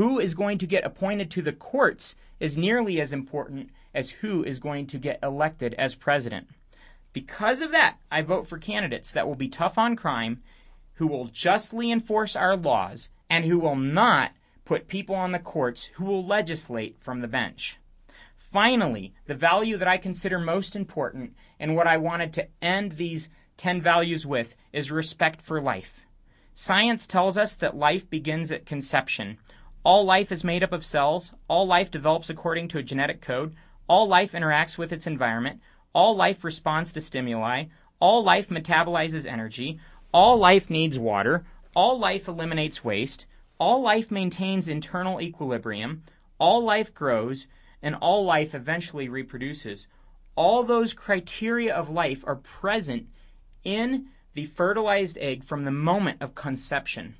Who 0.00 0.18
is 0.18 0.32
going 0.32 0.56
to 0.56 0.66
get 0.66 0.86
appointed 0.86 1.30
to 1.32 1.42
the 1.42 1.52
courts 1.52 2.16
is 2.38 2.56
nearly 2.56 3.02
as 3.02 3.12
important 3.12 3.68
as 3.92 4.08
who 4.08 4.42
is 4.42 4.58
going 4.58 4.86
to 4.86 4.98
get 4.98 5.18
elected 5.22 5.74
as 5.74 5.94
president. 5.94 6.48
Because 7.12 7.60
of 7.60 7.70
that, 7.72 7.98
I 8.10 8.22
vote 8.22 8.46
for 8.48 8.56
candidates 8.56 9.10
that 9.10 9.28
will 9.28 9.34
be 9.34 9.50
tough 9.50 9.76
on 9.76 9.96
crime, 9.96 10.42
who 10.94 11.06
will 11.06 11.26
justly 11.26 11.92
enforce 11.92 12.34
our 12.34 12.56
laws, 12.56 13.10
and 13.28 13.44
who 13.44 13.58
will 13.58 13.76
not 13.76 14.32
put 14.64 14.88
people 14.88 15.14
on 15.14 15.32
the 15.32 15.38
courts 15.38 15.90
who 15.96 16.06
will 16.06 16.24
legislate 16.24 16.96
from 16.98 17.20
the 17.20 17.28
bench. 17.28 17.76
Finally, 18.38 19.12
the 19.26 19.34
value 19.34 19.76
that 19.76 19.86
I 19.86 19.98
consider 19.98 20.38
most 20.38 20.74
important 20.74 21.36
and 21.58 21.76
what 21.76 21.86
I 21.86 21.98
wanted 21.98 22.32
to 22.32 22.48
end 22.62 22.92
these 22.92 23.28
10 23.58 23.82
values 23.82 24.24
with 24.24 24.56
is 24.72 24.90
respect 24.90 25.42
for 25.42 25.60
life. 25.60 26.06
Science 26.54 27.06
tells 27.06 27.36
us 27.36 27.54
that 27.56 27.76
life 27.76 28.08
begins 28.08 28.50
at 28.50 28.64
conception. 28.64 29.36
All 29.82 30.04
life 30.04 30.30
is 30.30 30.44
made 30.44 30.62
up 30.62 30.72
of 30.72 30.84
cells, 30.84 31.32
all 31.48 31.66
life 31.66 31.90
develops 31.90 32.28
according 32.28 32.68
to 32.68 32.78
a 32.78 32.82
genetic 32.82 33.22
code, 33.22 33.54
all 33.88 34.06
life 34.06 34.32
interacts 34.32 34.76
with 34.76 34.92
its 34.92 35.06
environment, 35.06 35.62
all 35.94 36.14
life 36.14 36.44
responds 36.44 36.92
to 36.92 37.00
stimuli, 37.00 37.64
all 37.98 38.22
life 38.22 38.50
metabolizes 38.50 39.24
energy, 39.24 39.80
all 40.12 40.36
life 40.36 40.68
needs 40.68 40.98
water, 40.98 41.46
all 41.74 41.98
life 41.98 42.28
eliminates 42.28 42.84
waste, 42.84 43.24
all 43.58 43.80
life 43.80 44.10
maintains 44.10 44.68
internal 44.68 45.18
equilibrium, 45.18 46.02
all 46.38 46.62
life 46.62 46.92
grows, 46.92 47.46
and 47.80 47.94
all 47.94 48.22
life 48.22 48.54
eventually 48.54 49.08
reproduces. 49.08 49.86
All 50.36 50.62
those 50.62 50.92
criteria 50.92 51.74
of 51.74 51.88
life 51.88 52.22
are 52.26 52.36
present 52.36 53.08
in 53.64 54.08
the 54.34 54.44
fertilized 54.44 55.16
egg 55.18 55.42
from 55.42 55.64
the 55.64 55.70
moment 55.70 56.20
of 56.20 56.34
conception. 56.34 57.16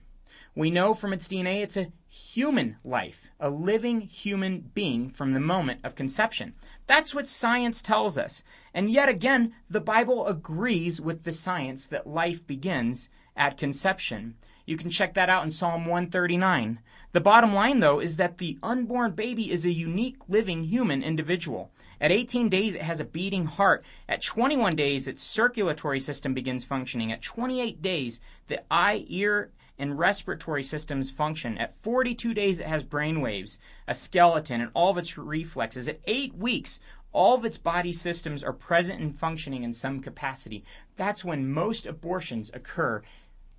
We 0.56 0.70
know 0.70 0.94
from 0.94 1.12
its 1.12 1.28
DNA 1.28 1.62
it's 1.62 1.76
a 1.76 1.92
human 2.08 2.76
life, 2.84 3.20
a 3.38 3.48
living 3.48 4.00
human 4.00 4.70
being 4.74 5.10
from 5.10 5.32
the 5.32 5.38
moment 5.38 5.80
of 5.84 5.94
conception. 5.94 6.54
That's 6.88 7.14
what 7.14 7.28
science 7.28 7.80
tells 7.80 8.18
us. 8.18 8.42
And 8.74 8.90
yet 8.90 9.08
again, 9.08 9.54
the 9.70 9.80
Bible 9.80 10.26
agrees 10.26 11.00
with 11.00 11.22
the 11.22 11.30
science 11.30 11.86
that 11.86 12.08
life 12.08 12.44
begins 12.46 13.08
at 13.36 13.58
conception. 13.58 14.34
You 14.66 14.76
can 14.76 14.90
check 14.90 15.14
that 15.14 15.30
out 15.30 15.44
in 15.44 15.52
Psalm 15.52 15.86
139. 15.86 16.80
The 17.12 17.20
bottom 17.20 17.54
line, 17.54 17.78
though, 17.78 18.00
is 18.00 18.16
that 18.16 18.38
the 18.38 18.58
unborn 18.62 19.12
baby 19.12 19.50
is 19.52 19.64
a 19.64 19.72
unique 19.72 20.18
living 20.28 20.64
human 20.64 21.02
individual. 21.02 21.70
At 22.00 22.12
18 22.12 22.48
days, 22.48 22.74
it 22.74 22.82
has 22.82 22.98
a 22.98 23.04
beating 23.04 23.46
heart. 23.46 23.84
At 24.08 24.22
21 24.22 24.74
days, 24.74 25.06
its 25.06 25.22
circulatory 25.22 26.00
system 26.00 26.34
begins 26.34 26.64
functioning. 26.64 27.12
At 27.12 27.22
28 27.22 27.80
days, 27.80 28.20
the 28.48 28.62
eye, 28.72 29.04
ear, 29.08 29.50
and 29.81 29.99
respiratory 29.99 30.62
systems 30.62 31.11
function. 31.11 31.59
At 31.59 31.75
42 31.83 32.35
days, 32.35 32.61
it 32.61 32.66
has 32.66 32.85
brain 32.85 33.21
waves, 33.21 33.59
a 33.88 33.95
skeleton, 33.95 34.61
and 34.61 34.71
all 34.75 34.90
of 34.90 34.99
its 34.99 35.19
reflexes. 35.19 35.88
At 35.88 36.01
8 36.05 36.37
weeks, 36.37 36.79
all 37.12 37.35
of 37.35 37.45
its 37.45 37.59
body 37.59 37.93
systems 37.93 38.45
are 38.45 38.53
present 38.53 39.01
and 39.01 39.19
functioning 39.19 39.64
in 39.64 39.73
some 39.73 40.01
capacity. 40.01 40.64
That's 40.97 41.25
when 41.25 41.51
most 41.51 41.87
abortions 41.87 42.51
occur, 42.55 43.03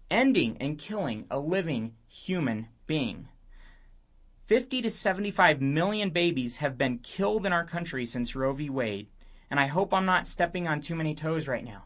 ending 0.09 0.57
and 0.59 0.77
killing 0.77 1.25
a 1.29 1.39
living 1.39 1.95
human 2.07 2.67
being. 2.87 3.27
50 4.45 4.81
to 4.83 4.89
75 4.89 5.61
million 5.61 6.09
babies 6.09 6.57
have 6.57 6.77
been 6.77 6.99
killed 6.99 7.45
in 7.45 7.53
our 7.53 7.65
country 7.65 8.05
since 8.05 8.35
Roe 8.35 8.53
v. 8.53 8.69
Wade. 8.69 9.07
And 9.49 9.59
I 9.59 9.67
hope 9.67 9.93
I'm 9.93 10.05
not 10.05 10.27
stepping 10.27 10.67
on 10.67 10.81
too 10.81 10.95
many 10.95 11.15
toes 11.15 11.47
right 11.47 11.63
now. 11.63 11.85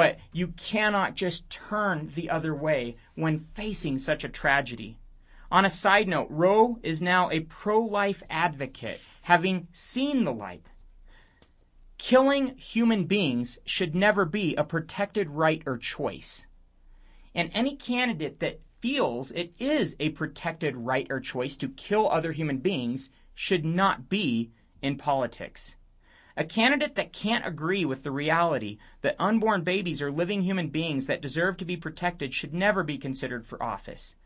But 0.00 0.18
you 0.32 0.54
cannot 0.56 1.14
just 1.14 1.50
turn 1.50 2.12
the 2.14 2.30
other 2.30 2.54
way 2.54 2.96
when 3.16 3.48
facing 3.52 3.98
such 3.98 4.24
a 4.24 4.30
tragedy. 4.30 4.96
On 5.50 5.66
a 5.66 5.68
side 5.68 6.08
note, 6.08 6.28
Roe 6.30 6.78
is 6.82 7.02
now 7.02 7.28
a 7.28 7.40
pro 7.40 7.82
life 7.82 8.22
advocate, 8.30 9.02
having 9.20 9.68
seen 9.72 10.24
the 10.24 10.32
light. 10.32 10.64
Killing 11.98 12.56
human 12.56 13.04
beings 13.04 13.58
should 13.66 13.94
never 13.94 14.24
be 14.24 14.56
a 14.56 14.64
protected 14.64 15.28
right 15.28 15.62
or 15.66 15.76
choice. 15.76 16.46
And 17.34 17.50
any 17.52 17.76
candidate 17.76 18.40
that 18.40 18.62
feels 18.80 19.30
it 19.32 19.52
is 19.58 19.96
a 20.00 20.08
protected 20.08 20.78
right 20.78 21.08
or 21.10 21.20
choice 21.20 21.56
to 21.56 21.68
kill 21.68 22.08
other 22.08 22.32
human 22.32 22.56
beings 22.56 23.10
should 23.34 23.66
not 23.66 24.08
be 24.08 24.50
in 24.80 24.96
politics. 24.96 25.76
A 26.40 26.44
candidate 26.44 26.94
that 26.94 27.12
can't 27.12 27.46
agree 27.46 27.84
with 27.84 28.02
the 28.02 28.10
reality 28.10 28.78
that 29.02 29.14
unborn 29.18 29.62
babies 29.62 30.00
are 30.00 30.10
living 30.10 30.40
human 30.40 30.68
beings 30.70 31.06
that 31.06 31.20
deserve 31.20 31.58
to 31.58 31.66
be 31.66 31.76
protected 31.76 32.32
should 32.32 32.54
never 32.54 32.82
be 32.82 32.96
considered 32.96 33.46
for 33.46 33.62
office. 33.62 34.16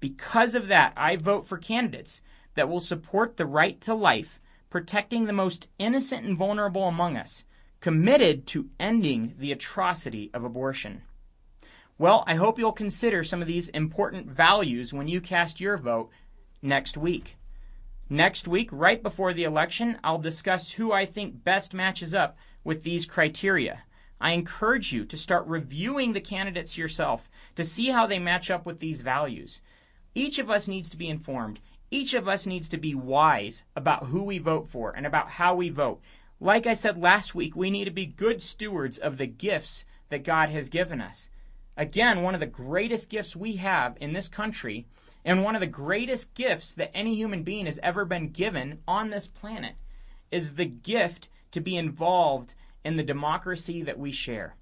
Because 0.00 0.54
of 0.54 0.68
that, 0.68 0.94
I 0.96 1.16
vote 1.16 1.46
for 1.46 1.58
candidates 1.58 2.22
that 2.54 2.70
will 2.70 2.80
support 2.80 3.36
the 3.36 3.44
right 3.44 3.78
to 3.82 3.92
life, 3.92 4.40
protecting 4.70 5.26
the 5.26 5.34
most 5.34 5.68
innocent 5.78 6.24
and 6.24 6.34
vulnerable 6.34 6.88
among 6.88 7.18
us, 7.18 7.44
committed 7.80 8.46
to 8.46 8.70
ending 8.80 9.34
the 9.36 9.52
atrocity 9.52 10.30
of 10.32 10.44
abortion. 10.44 11.02
Well, 11.98 12.24
I 12.26 12.36
hope 12.36 12.58
you'll 12.58 12.72
consider 12.72 13.22
some 13.22 13.42
of 13.42 13.48
these 13.48 13.68
important 13.68 14.28
values 14.28 14.94
when 14.94 15.08
you 15.08 15.20
cast 15.20 15.60
your 15.60 15.76
vote 15.76 16.08
next 16.62 16.96
week. 16.96 17.36
Next 18.10 18.46
week, 18.46 18.68
right 18.70 19.02
before 19.02 19.32
the 19.32 19.44
election, 19.44 19.98
I'll 20.04 20.18
discuss 20.18 20.72
who 20.72 20.92
I 20.92 21.06
think 21.06 21.42
best 21.42 21.72
matches 21.72 22.14
up 22.14 22.36
with 22.62 22.82
these 22.82 23.06
criteria. 23.06 23.82
I 24.20 24.32
encourage 24.32 24.92
you 24.92 25.06
to 25.06 25.16
start 25.16 25.46
reviewing 25.46 26.12
the 26.12 26.20
candidates 26.20 26.76
yourself 26.76 27.30
to 27.54 27.64
see 27.64 27.88
how 27.88 28.06
they 28.06 28.18
match 28.18 28.50
up 28.50 28.66
with 28.66 28.78
these 28.78 29.00
values. 29.00 29.62
Each 30.14 30.38
of 30.38 30.50
us 30.50 30.68
needs 30.68 30.90
to 30.90 30.98
be 30.98 31.08
informed. 31.08 31.60
Each 31.90 32.12
of 32.12 32.28
us 32.28 32.44
needs 32.44 32.68
to 32.68 32.76
be 32.76 32.94
wise 32.94 33.62
about 33.74 34.06
who 34.06 34.22
we 34.22 34.36
vote 34.36 34.68
for 34.68 34.92
and 34.94 35.06
about 35.06 35.30
how 35.30 35.54
we 35.54 35.70
vote. 35.70 36.02
Like 36.40 36.66
I 36.66 36.74
said 36.74 37.00
last 37.00 37.34
week, 37.34 37.56
we 37.56 37.70
need 37.70 37.86
to 37.86 37.90
be 37.90 38.04
good 38.04 38.42
stewards 38.42 38.98
of 38.98 39.16
the 39.16 39.26
gifts 39.26 39.86
that 40.10 40.24
God 40.24 40.50
has 40.50 40.68
given 40.68 41.00
us. 41.00 41.30
Again, 41.76 42.22
one 42.22 42.34
of 42.34 42.40
the 42.40 42.46
greatest 42.46 43.08
gifts 43.08 43.34
we 43.34 43.56
have 43.56 43.96
in 43.98 44.12
this 44.12 44.28
country, 44.28 44.86
and 45.24 45.42
one 45.42 45.54
of 45.54 45.60
the 45.60 45.66
greatest 45.66 46.34
gifts 46.34 46.74
that 46.74 46.94
any 46.94 47.14
human 47.14 47.42
being 47.42 47.66
has 47.66 47.80
ever 47.82 48.04
been 48.04 48.28
given 48.28 48.80
on 48.86 49.10
this 49.10 49.26
planet, 49.26 49.74
is 50.30 50.54
the 50.54 50.66
gift 50.66 51.28
to 51.50 51.60
be 51.60 51.76
involved 51.76 52.54
in 52.84 52.96
the 52.96 53.02
democracy 53.02 53.82
that 53.82 53.98
we 53.98 54.12
share. 54.12 54.56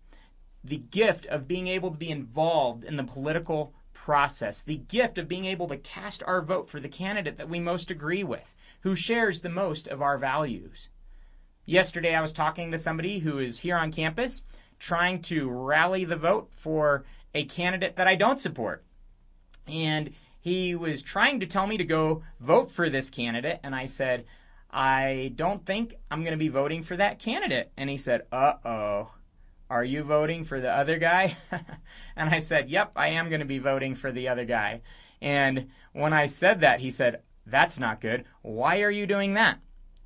The 0.63 0.77
gift 0.79 1.27
of 1.27 1.49
being 1.49 1.67
able 1.67 1.91
to 1.91 1.97
be 1.97 2.11
involved 2.11 2.85
in 2.85 2.97
the 2.97 3.05
political 3.05 3.75
process, 3.93 4.61
the 4.61 4.77
gift 4.77 5.19
of 5.19 5.29
being 5.29 5.47
able 5.47 5.69
to 5.69 5.77
cast 5.77 6.23
our 6.25 6.43
vote 6.43 6.69
for 6.69 6.81
the 6.81 6.89
candidate 6.89 7.37
that 7.39 7.49
we 7.49 7.59
most 7.59 7.91
agree 7.91 8.23
with, 8.23 8.55
who 8.81 8.95
shares 8.95 9.41
the 9.41 9.49
most 9.49 9.89
of 9.89 10.03
our 10.03 10.19
values. 10.19 10.89
Yesterday, 11.65 12.15
I 12.15 12.21
was 12.21 12.33
talking 12.33 12.71
to 12.71 12.79
somebody 12.79 13.21
who 13.21 13.39
is 13.39 13.59
here 13.59 13.77
on 13.77 13.93
campus 13.93 14.43
trying 14.79 15.23
to 15.23 15.49
rally 15.49 16.05
the 16.05 16.17
vote 16.17 16.51
for 16.57 17.05
a 17.35 17.45
candidate 17.45 17.97
that 17.97 18.09
I 18.09 18.17
don't 18.17 18.41
support. 18.41 18.85
And 19.69 20.13
he 20.43 20.75
was 20.75 21.03
trying 21.03 21.39
to 21.39 21.47
tell 21.47 21.69
me 21.69 21.77
to 21.77 21.85
go 21.85 22.25
vote 22.41 22.69
for 22.69 22.91
this 22.91 23.11
candidate, 23.11 23.61
and 23.63 23.77
I 23.77 23.87
said, 23.87 24.25
I 24.73 25.33
don't 25.37 25.65
think 25.65 25.95
I'm 26.11 26.23
going 26.23 26.33
to 26.33 26.37
be 26.37 26.49
voting 26.49 26.83
for 26.83 26.97
that 26.97 27.21
candidate. 27.21 27.71
And 27.77 27.89
he 27.89 27.97
said, 27.97 28.23
Uh 28.33 28.55
oh. 28.65 29.11
Are 29.71 29.85
you 29.85 30.03
voting 30.03 30.45
for 30.45 30.61
the 30.61 30.71
other 30.71 30.99
guy? 30.99 31.37
and 32.17 32.29
I 32.29 32.41
said, 32.41 32.71
Yep, 32.71 32.93
I 32.97 33.09
am 33.09 33.29
going 33.29 33.41
to 33.41 33.47
be 33.47 33.61
voting 33.61 33.95
for 33.95 34.11
the 34.11 34.29
other 34.29 34.45
guy. 34.45 34.81
And 35.21 35.69
when 35.93 36.13
I 36.13 36.27
said 36.27 36.61
that, 36.61 36.81
he 36.81 36.91
said, 36.91 37.21
That's 37.47 37.79
not 37.79 38.01
good. 38.01 38.25
Why 38.43 38.81
are 38.81 38.91
you 38.91 39.07
doing 39.07 39.35
that? 39.35 39.61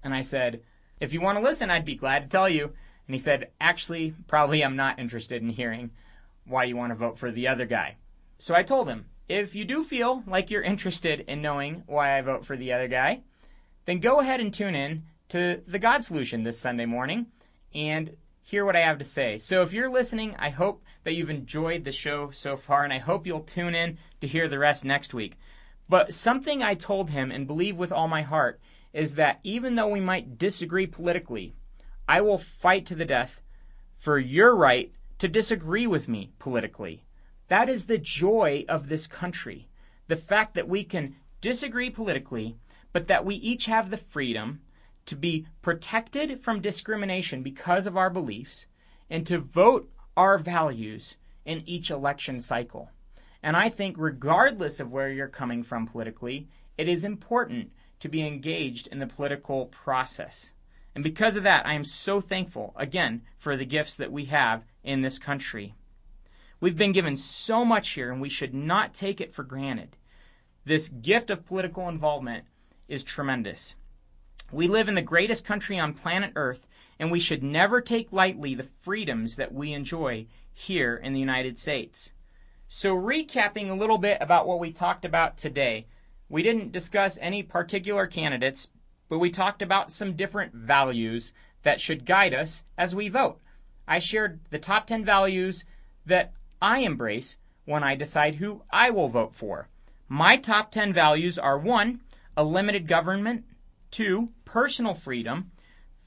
And 0.04 0.12
I 0.12 0.20
said, 0.20 0.60
If 1.00 1.14
you 1.14 1.22
want 1.22 1.38
to 1.38 1.44
listen, 1.44 1.70
I'd 1.70 1.86
be 1.86 1.96
glad 1.96 2.24
to 2.24 2.28
tell 2.28 2.48
you. 2.48 2.64
And 3.06 3.14
he 3.14 3.18
said, 3.18 3.52
Actually, 3.58 4.14
probably 4.26 4.62
I'm 4.62 4.76
not 4.76 4.98
interested 4.98 5.40
in 5.40 5.48
hearing 5.48 5.92
why 6.44 6.64
you 6.64 6.76
want 6.76 6.90
to 6.90 6.96
vote 6.96 7.18
for 7.18 7.30
the 7.30 7.48
other 7.48 7.64
guy. 7.64 7.96
So 8.38 8.54
I 8.54 8.62
told 8.62 8.88
him, 8.88 9.06
If 9.28 9.56
you 9.56 9.64
do 9.64 9.82
feel 9.82 10.22
like 10.24 10.50
you're 10.50 10.62
interested 10.62 11.24
in 11.26 11.42
knowing 11.42 11.82
why 11.86 12.16
I 12.16 12.20
vote 12.20 12.46
for 12.46 12.56
the 12.56 12.72
other 12.72 12.86
guy, 12.86 13.22
then 13.84 13.98
go 13.98 14.20
ahead 14.20 14.40
and 14.40 14.54
tune 14.54 14.76
in 14.76 15.02
to 15.30 15.62
the 15.66 15.80
God 15.80 16.04
Solution 16.04 16.44
this 16.44 16.60
Sunday 16.60 16.86
morning 16.86 17.26
and 17.74 18.16
hear 18.42 18.64
what 18.64 18.76
I 18.76 18.82
have 18.82 18.98
to 18.98 19.04
say. 19.04 19.38
So 19.38 19.62
if 19.62 19.72
you're 19.72 19.90
listening, 19.90 20.36
I 20.38 20.50
hope 20.50 20.84
that 21.02 21.14
you've 21.14 21.30
enjoyed 21.30 21.82
the 21.82 21.90
show 21.90 22.30
so 22.30 22.56
far, 22.56 22.84
and 22.84 22.92
I 22.92 22.98
hope 22.98 23.26
you'll 23.26 23.40
tune 23.40 23.74
in 23.74 23.98
to 24.20 24.28
hear 24.28 24.46
the 24.46 24.60
rest 24.60 24.84
next 24.84 25.12
week. 25.12 25.36
But 25.88 26.14
something 26.14 26.62
I 26.62 26.74
told 26.74 27.10
him 27.10 27.32
and 27.32 27.48
believe 27.48 27.76
with 27.76 27.90
all 27.90 28.06
my 28.06 28.22
heart 28.22 28.60
is 28.92 29.16
that 29.16 29.40
even 29.42 29.74
though 29.74 29.88
we 29.88 30.00
might 30.00 30.38
disagree 30.38 30.86
politically, 30.86 31.56
I 32.06 32.20
will 32.20 32.38
fight 32.38 32.86
to 32.86 32.94
the 32.94 33.04
death 33.04 33.42
for 33.98 34.20
your 34.20 34.54
right 34.54 34.92
to 35.18 35.26
disagree 35.26 35.88
with 35.88 36.06
me 36.06 36.30
politically. 36.38 37.05
That 37.48 37.68
is 37.68 37.86
the 37.86 37.98
joy 37.98 38.64
of 38.68 38.88
this 38.88 39.06
country. 39.06 39.68
The 40.08 40.16
fact 40.16 40.54
that 40.54 40.68
we 40.68 40.84
can 40.84 41.14
disagree 41.40 41.90
politically, 41.90 42.56
but 42.92 43.06
that 43.06 43.24
we 43.24 43.36
each 43.36 43.66
have 43.66 43.90
the 43.90 43.96
freedom 43.96 44.60
to 45.04 45.14
be 45.14 45.46
protected 45.62 46.42
from 46.42 46.60
discrimination 46.60 47.42
because 47.42 47.86
of 47.86 47.96
our 47.96 48.10
beliefs, 48.10 48.66
and 49.08 49.26
to 49.26 49.38
vote 49.38 49.88
our 50.16 50.38
values 50.38 51.16
in 51.44 51.62
each 51.66 51.90
election 51.90 52.40
cycle. 52.40 52.90
And 53.42 53.56
I 53.56 53.68
think, 53.68 53.96
regardless 53.98 54.80
of 54.80 54.90
where 54.90 55.10
you're 55.10 55.28
coming 55.28 55.62
from 55.62 55.86
politically, 55.86 56.48
it 56.76 56.88
is 56.88 57.04
important 57.04 57.70
to 58.00 58.08
be 58.08 58.26
engaged 58.26 58.88
in 58.88 58.98
the 58.98 59.06
political 59.06 59.66
process. 59.66 60.50
And 60.94 61.04
because 61.04 61.36
of 61.36 61.44
that, 61.44 61.64
I 61.64 61.74
am 61.74 61.84
so 61.84 62.20
thankful, 62.20 62.74
again, 62.76 63.22
for 63.38 63.56
the 63.56 63.64
gifts 63.64 63.96
that 63.98 64.10
we 64.10 64.24
have 64.24 64.64
in 64.82 65.02
this 65.02 65.18
country. 65.18 65.74
We've 66.58 66.76
been 66.76 66.92
given 66.92 67.16
so 67.16 67.66
much 67.66 67.90
here, 67.90 68.10
and 68.10 68.18
we 68.18 68.30
should 68.30 68.54
not 68.54 68.94
take 68.94 69.20
it 69.20 69.34
for 69.34 69.42
granted. 69.42 69.94
This 70.64 70.88
gift 70.88 71.30
of 71.30 71.44
political 71.44 71.86
involvement 71.86 72.46
is 72.88 73.04
tremendous. 73.04 73.74
We 74.50 74.66
live 74.66 74.88
in 74.88 74.94
the 74.94 75.02
greatest 75.02 75.44
country 75.44 75.78
on 75.78 75.92
planet 75.92 76.32
Earth, 76.34 76.66
and 76.98 77.10
we 77.10 77.20
should 77.20 77.42
never 77.42 77.82
take 77.82 78.10
lightly 78.10 78.54
the 78.54 78.70
freedoms 78.80 79.36
that 79.36 79.52
we 79.52 79.74
enjoy 79.74 80.28
here 80.54 80.96
in 80.96 81.12
the 81.12 81.20
United 81.20 81.58
States. 81.58 82.12
So, 82.68 82.96
recapping 82.96 83.68
a 83.68 83.74
little 83.74 83.98
bit 83.98 84.16
about 84.22 84.46
what 84.46 84.58
we 84.58 84.72
talked 84.72 85.04
about 85.04 85.36
today, 85.36 85.86
we 86.30 86.42
didn't 86.42 86.72
discuss 86.72 87.18
any 87.20 87.42
particular 87.42 88.06
candidates, 88.06 88.68
but 89.10 89.18
we 89.18 89.30
talked 89.30 89.60
about 89.60 89.92
some 89.92 90.16
different 90.16 90.54
values 90.54 91.34
that 91.64 91.82
should 91.82 92.06
guide 92.06 92.32
us 92.32 92.62
as 92.78 92.94
we 92.94 93.10
vote. 93.10 93.42
I 93.86 93.98
shared 93.98 94.40
the 94.48 94.58
top 94.58 94.86
10 94.86 95.04
values 95.04 95.66
that 96.06 96.32
I 96.62 96.78
embrace 96.78 97.36
when 97.66 97.84
I 97.84 97.94
decide 97.96 98.36
who 98.36 98.62
I 98.70 98.90
will 98.90 99.08
vote 99.08 99.34
for. 99.34 99.68
My 100.08 100.36
top 100.36 100.70
10 100.70 100.92
values 100.92 101.38
are 101.38 101.58
1. 101.58 102.00
A 102.36 102.44
limited 102.44 102.86
government. 102.86 103.44
Two, 103.90 104.30
personal 104.44 104.94
freedom. 104.94 105.50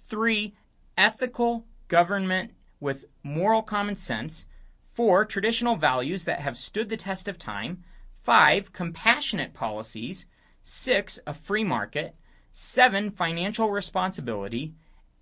Three, 0.01 0.55
ethical 0.97 1.65
government 1.88 2.51
with 2.79 3.05
moral 3.23 3.62
common 3.62 3.95
sense. 3.95 4.45
Four, 4.93 5.25
traditional 5.25 5.75
values 5.75 6.25
that 6.25 6.39
have 6.39 6.57
stood 6.57 6.89
the 6.89 6.97
test 6.97 7.27
of 7.27 7.38
time. 7.38 7.83
Five, 8.23 8.73
compassionate 8.73 9.53
policies. 9.53 10.25
Six, 10.63 11.19
a 11.27 11.33
free 11.33 11.63
market. 11.63 12.15
Seven, 12.51 13.12
financial 13.12 13.69
responsibility. 13.69 14.73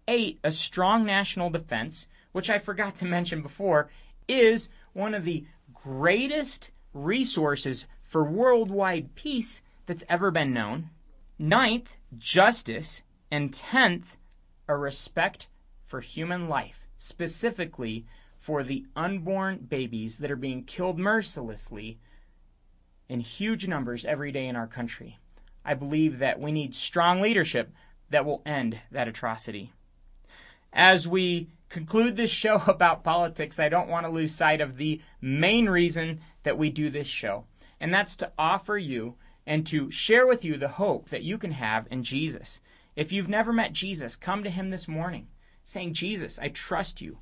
Eight, 0.07 0.39
a 0.43 0.51
strong 0.51 1.05
national 1.05 1.49
defense, 1.49 2.07
which 2.31 2.49
I 2.49 2.59
forgot 2.59 2.95
to 2.97 3.05
mention 3.05 3.41
before, 3.41 3.89
is 4.27 4.69
one 4.93 5.13
of 5.13 5.25
the 5.25 5.45
greatest 5.73 6.71
resources 6.93 7.85
for 8.03 8.23
worldwide 8.23 9.15
peace 9.15 9.61
that's 9.85 10.03
ever 10.09 10.31
been 10.31 10.53
known. 10.53 10.89
Ninth, 11.39 11.95
justice. 12.17 13.03
And 13.29 13.53
tenth, 13.53 14.15
a 14.69 14.77
respect 14.77 15.49
for 15.85 15.99
human 15.99 16.47
life, 16.47 16.87
specifically 16.97 18.05
for 18.39 18.63
the 18.63 18.85
unborn 18.95 19.57
babies 19.57 20.19
that 20.19 20.31
are 20.31 20.37
being 20.37 20.63
killed 20.63 20.97
mercilessly 20.97 21.99
in 23.09 23.19
huge 23.19 23.67
numbers 23.67 24.05
every 24.05 24.31
day 24.31 24.47
in 24.47 24.55
our 24.55 24.67
country. 24.67 25.17
I 25.65 25.73
believe 25.73 26.19
that 26.19 26.39
we 26.39 26.53
need 26.53 26.73
strong 26.73 27.19
leadership 27.19 27.73
that 28.09 28.25
will 28.25 28.41
end 28.45 28.79
that 28.91 29.09
atrocity. 29.09 29.73
As 30.73 31.07
we 31.07 31.49
conclude 31.69 32.15
this 32.15 32.29
show 32.29 32.55
about 32.67 33.03
politics, 33.03 33.59
I 33.59 33.69
don't 33.69 33.87
want 33.87 34.05
to 34.05 34.11
lose 34.11 34.35
sight 34.35 34.59
of 34.59 34.77
the 34.77 35.01
main 35.21 35.69
reason 35.69 36.19
that 36.43 36.57
we 36.57 36.69
do 36.69 36.89
this 36.89 37.07
show, 37.07 37.45
and 37.79 37.93
that's 37.93 38.15
to 38.17 38.31
offer 38.37 38.77
you 38.77 39.15
and 39.45 39.65
to 39.67 39.89
share 39.89 40.27
with 40.27 40.43
you 40.43 40.57
the 40.57 40.67
hope 40.67 41.09
that 41.09 41.23
you 41.23 41.37
can 41.37 41.51
have 41.51 41.87
in 41.89 42.03
Jesus. 42.03 42.59
If 42.97 43.13
you've 43.13 43.29
never 43.29 43.53
met 43.53 43.71
Jesus, 43.71 44.17
come 44.17 44.43
to 44.43 44.49
him 44.49 44.69
this 44.69 44.87
morning, 44.89 45.29
saying, 45.63 45.93
Jesus, 45.93 46.37
I 46.37 46.49
trust 46.49 46.99
you. 46.99 47.19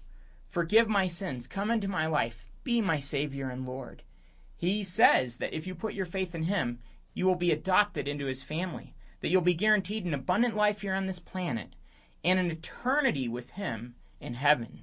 Forgive 0.49 0.87
my 0.87 1.05
sins. 1.05 1.47
Come 1.47 1.69
into 1.69 1.87
my 1.87 2.07
life. 2.07 2.49
Be 2.63 2.81
my 2.81 2.97
Savior 2.97 3.49
and 3.49 3.65
Lord. 3.65 4.01
He 4.57 4.83
says 4.83 5.37
that 5.37 5.53
if 5.53 5.67
you 5.67 5.75
put 5.75 5.93
your 5.93 6.07
faith 6.07 6.33
in 6.33 6.43
him, 6.43 6.79
you 7.13 7.25
will 7.25 7.35
be 7.35 7.51
adopted 7.51 8.07
into 8.07 8.25
his 8.25 8.41
family, 8.41 8.95
that 9.21 9.29
you'll 9.29 9.41
be 9.41 9.53
guaranteed 9.53 10.05
an 10.05 10.13
abundant 10.13 10.55
life 10.55 10.81
here 10.81 10.95
on 10.95 11.05
this 11.05 11.19
planet 11.19 11.75
and 12.25 12.39
an 12.39 12.49
eternity 12.49 13.29
with 13.29 13.51
him 13.51 13.93
in 14.19 14.33
heaven. 14.33 14.81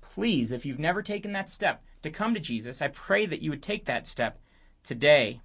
Please, 0.00 0.50
if 0.50 0.64
you've 0.64 0.78
never 0.78 1.02
taken 1.02 1.32
that 1.32 1.50
step 1.50 1.84
to 2.02 2.10
come 2.10 2.32
to 2.32 2.40
Jesus, 2.40 2.80
I 2.80 2.88
pray 2.88 3.26
that 3.26 3.42
you 3.42 3.50
would 3.50 3.62
take 3.62 3.84
that 3.84 4.08
step 4.08 4.40
today. 4.82 5.40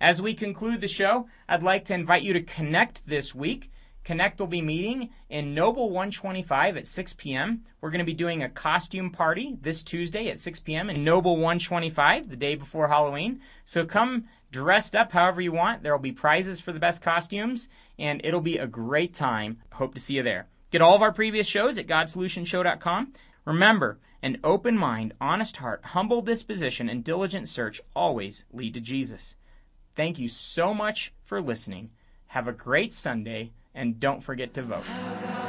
As 0.00 0.20
we 0.20 0.34
conclude 0.34 0.82
the 0.82 0.88
show, 0.88 1.26
I'd 1.48 1.62
like 1.62 1.86
to 1.86 1.94
invite 1.94 2.22
you 2.22 2.34
to 2.34 2.42
connect 2.42 3.06
this 3.06 3.34
week. 3.34 3.70
Connect 4.04 4.38
will 4.38 4.46
be 4.46 4.62
meeting 4.62 5.10
in 5.30 5.54
Noble 5.54 5.90
125 5.90 6.76
at 6.76 6.86
6 6.86 7.14
p.m. 7.14 7.62
We're 7.80 7.90
going 7.90 8.00
to 8.00 8.04
be 8.04 8.14
doing 8.14 8.42
a 8.42 8.48
costume 8.48 9.10
party 9.10 9.56
this 9.60 9.82
Tuesday 9.82 10.28
at 10.28 10.40
6 10.40 10.60
p.m. 10.60 10.90
in 10.90 11.04
Noble 11.04 11.36
125, 11.36 12.28
the 12.28 12.36
day 12.36 12.54
before 12.54 12.88
Halloween. 12.88 13.40
So 13.64 13.84
come 13.84 14.24
dressed 14.50 14.96
up 14.96 15.12
however 15.12 15.40
you 15.40 15.52
want. 15.52 15.82
There 15.82 15.92
will 15.92 16.02
be 16.02 16.12
prizes 16.12 16.60
for 16.60 16.72
the 16.72 16.80
best 16.80 17.02
costumes, 17.02 17.68
and 18.00 18.20
it'll 18.24 18.40
be 18.40 18.58
a 18.58 18.66
great 18.66 19.14
time. 19.14 19.58
Hope 19.72 19.94
to 19.94 20.00
see 20.00 20.14
you 20.14 20.22
there. 20.22 20.48
Get 20.70 20.82
all 20.82 20.96
of 20.96 21.02
our 21.02 21.12
previous 21.12 21.46
shows 21.46 21.78
at 21.78 21.86
GodSolutionShow.com. 21.86 23.12
Remember, 23.44 23.98
an 24.22 24.38
open 24.44 24.76
mind, 24.76 25.14
honest 25.20 25.56
heart, 25.58 25.84
humble 25.84 26.22
disposition, 26.22 26.88
and 26.88 27.04
diligent 27.04 27.48
search 27.48 27.80
always 27.94 28.44
lead 28.52 28.74
to 28.74 28.80
Jesus. 28.80 29.36
Thank 29.96 30.18
you 30.18 30.28
so 30.28 30.72
much 30.72 31.12
for 31.24 31.40
listening. 31.40 31.90
Have 32.28 32.48
a 32.48 32.52
great 32.52 32.92
Sunday, 32.92 33.52
and 33.74 33.98
don't 33.98 34.22
forget 34.22 34.54
to 34.54 34.62
vote. 34.62 35.39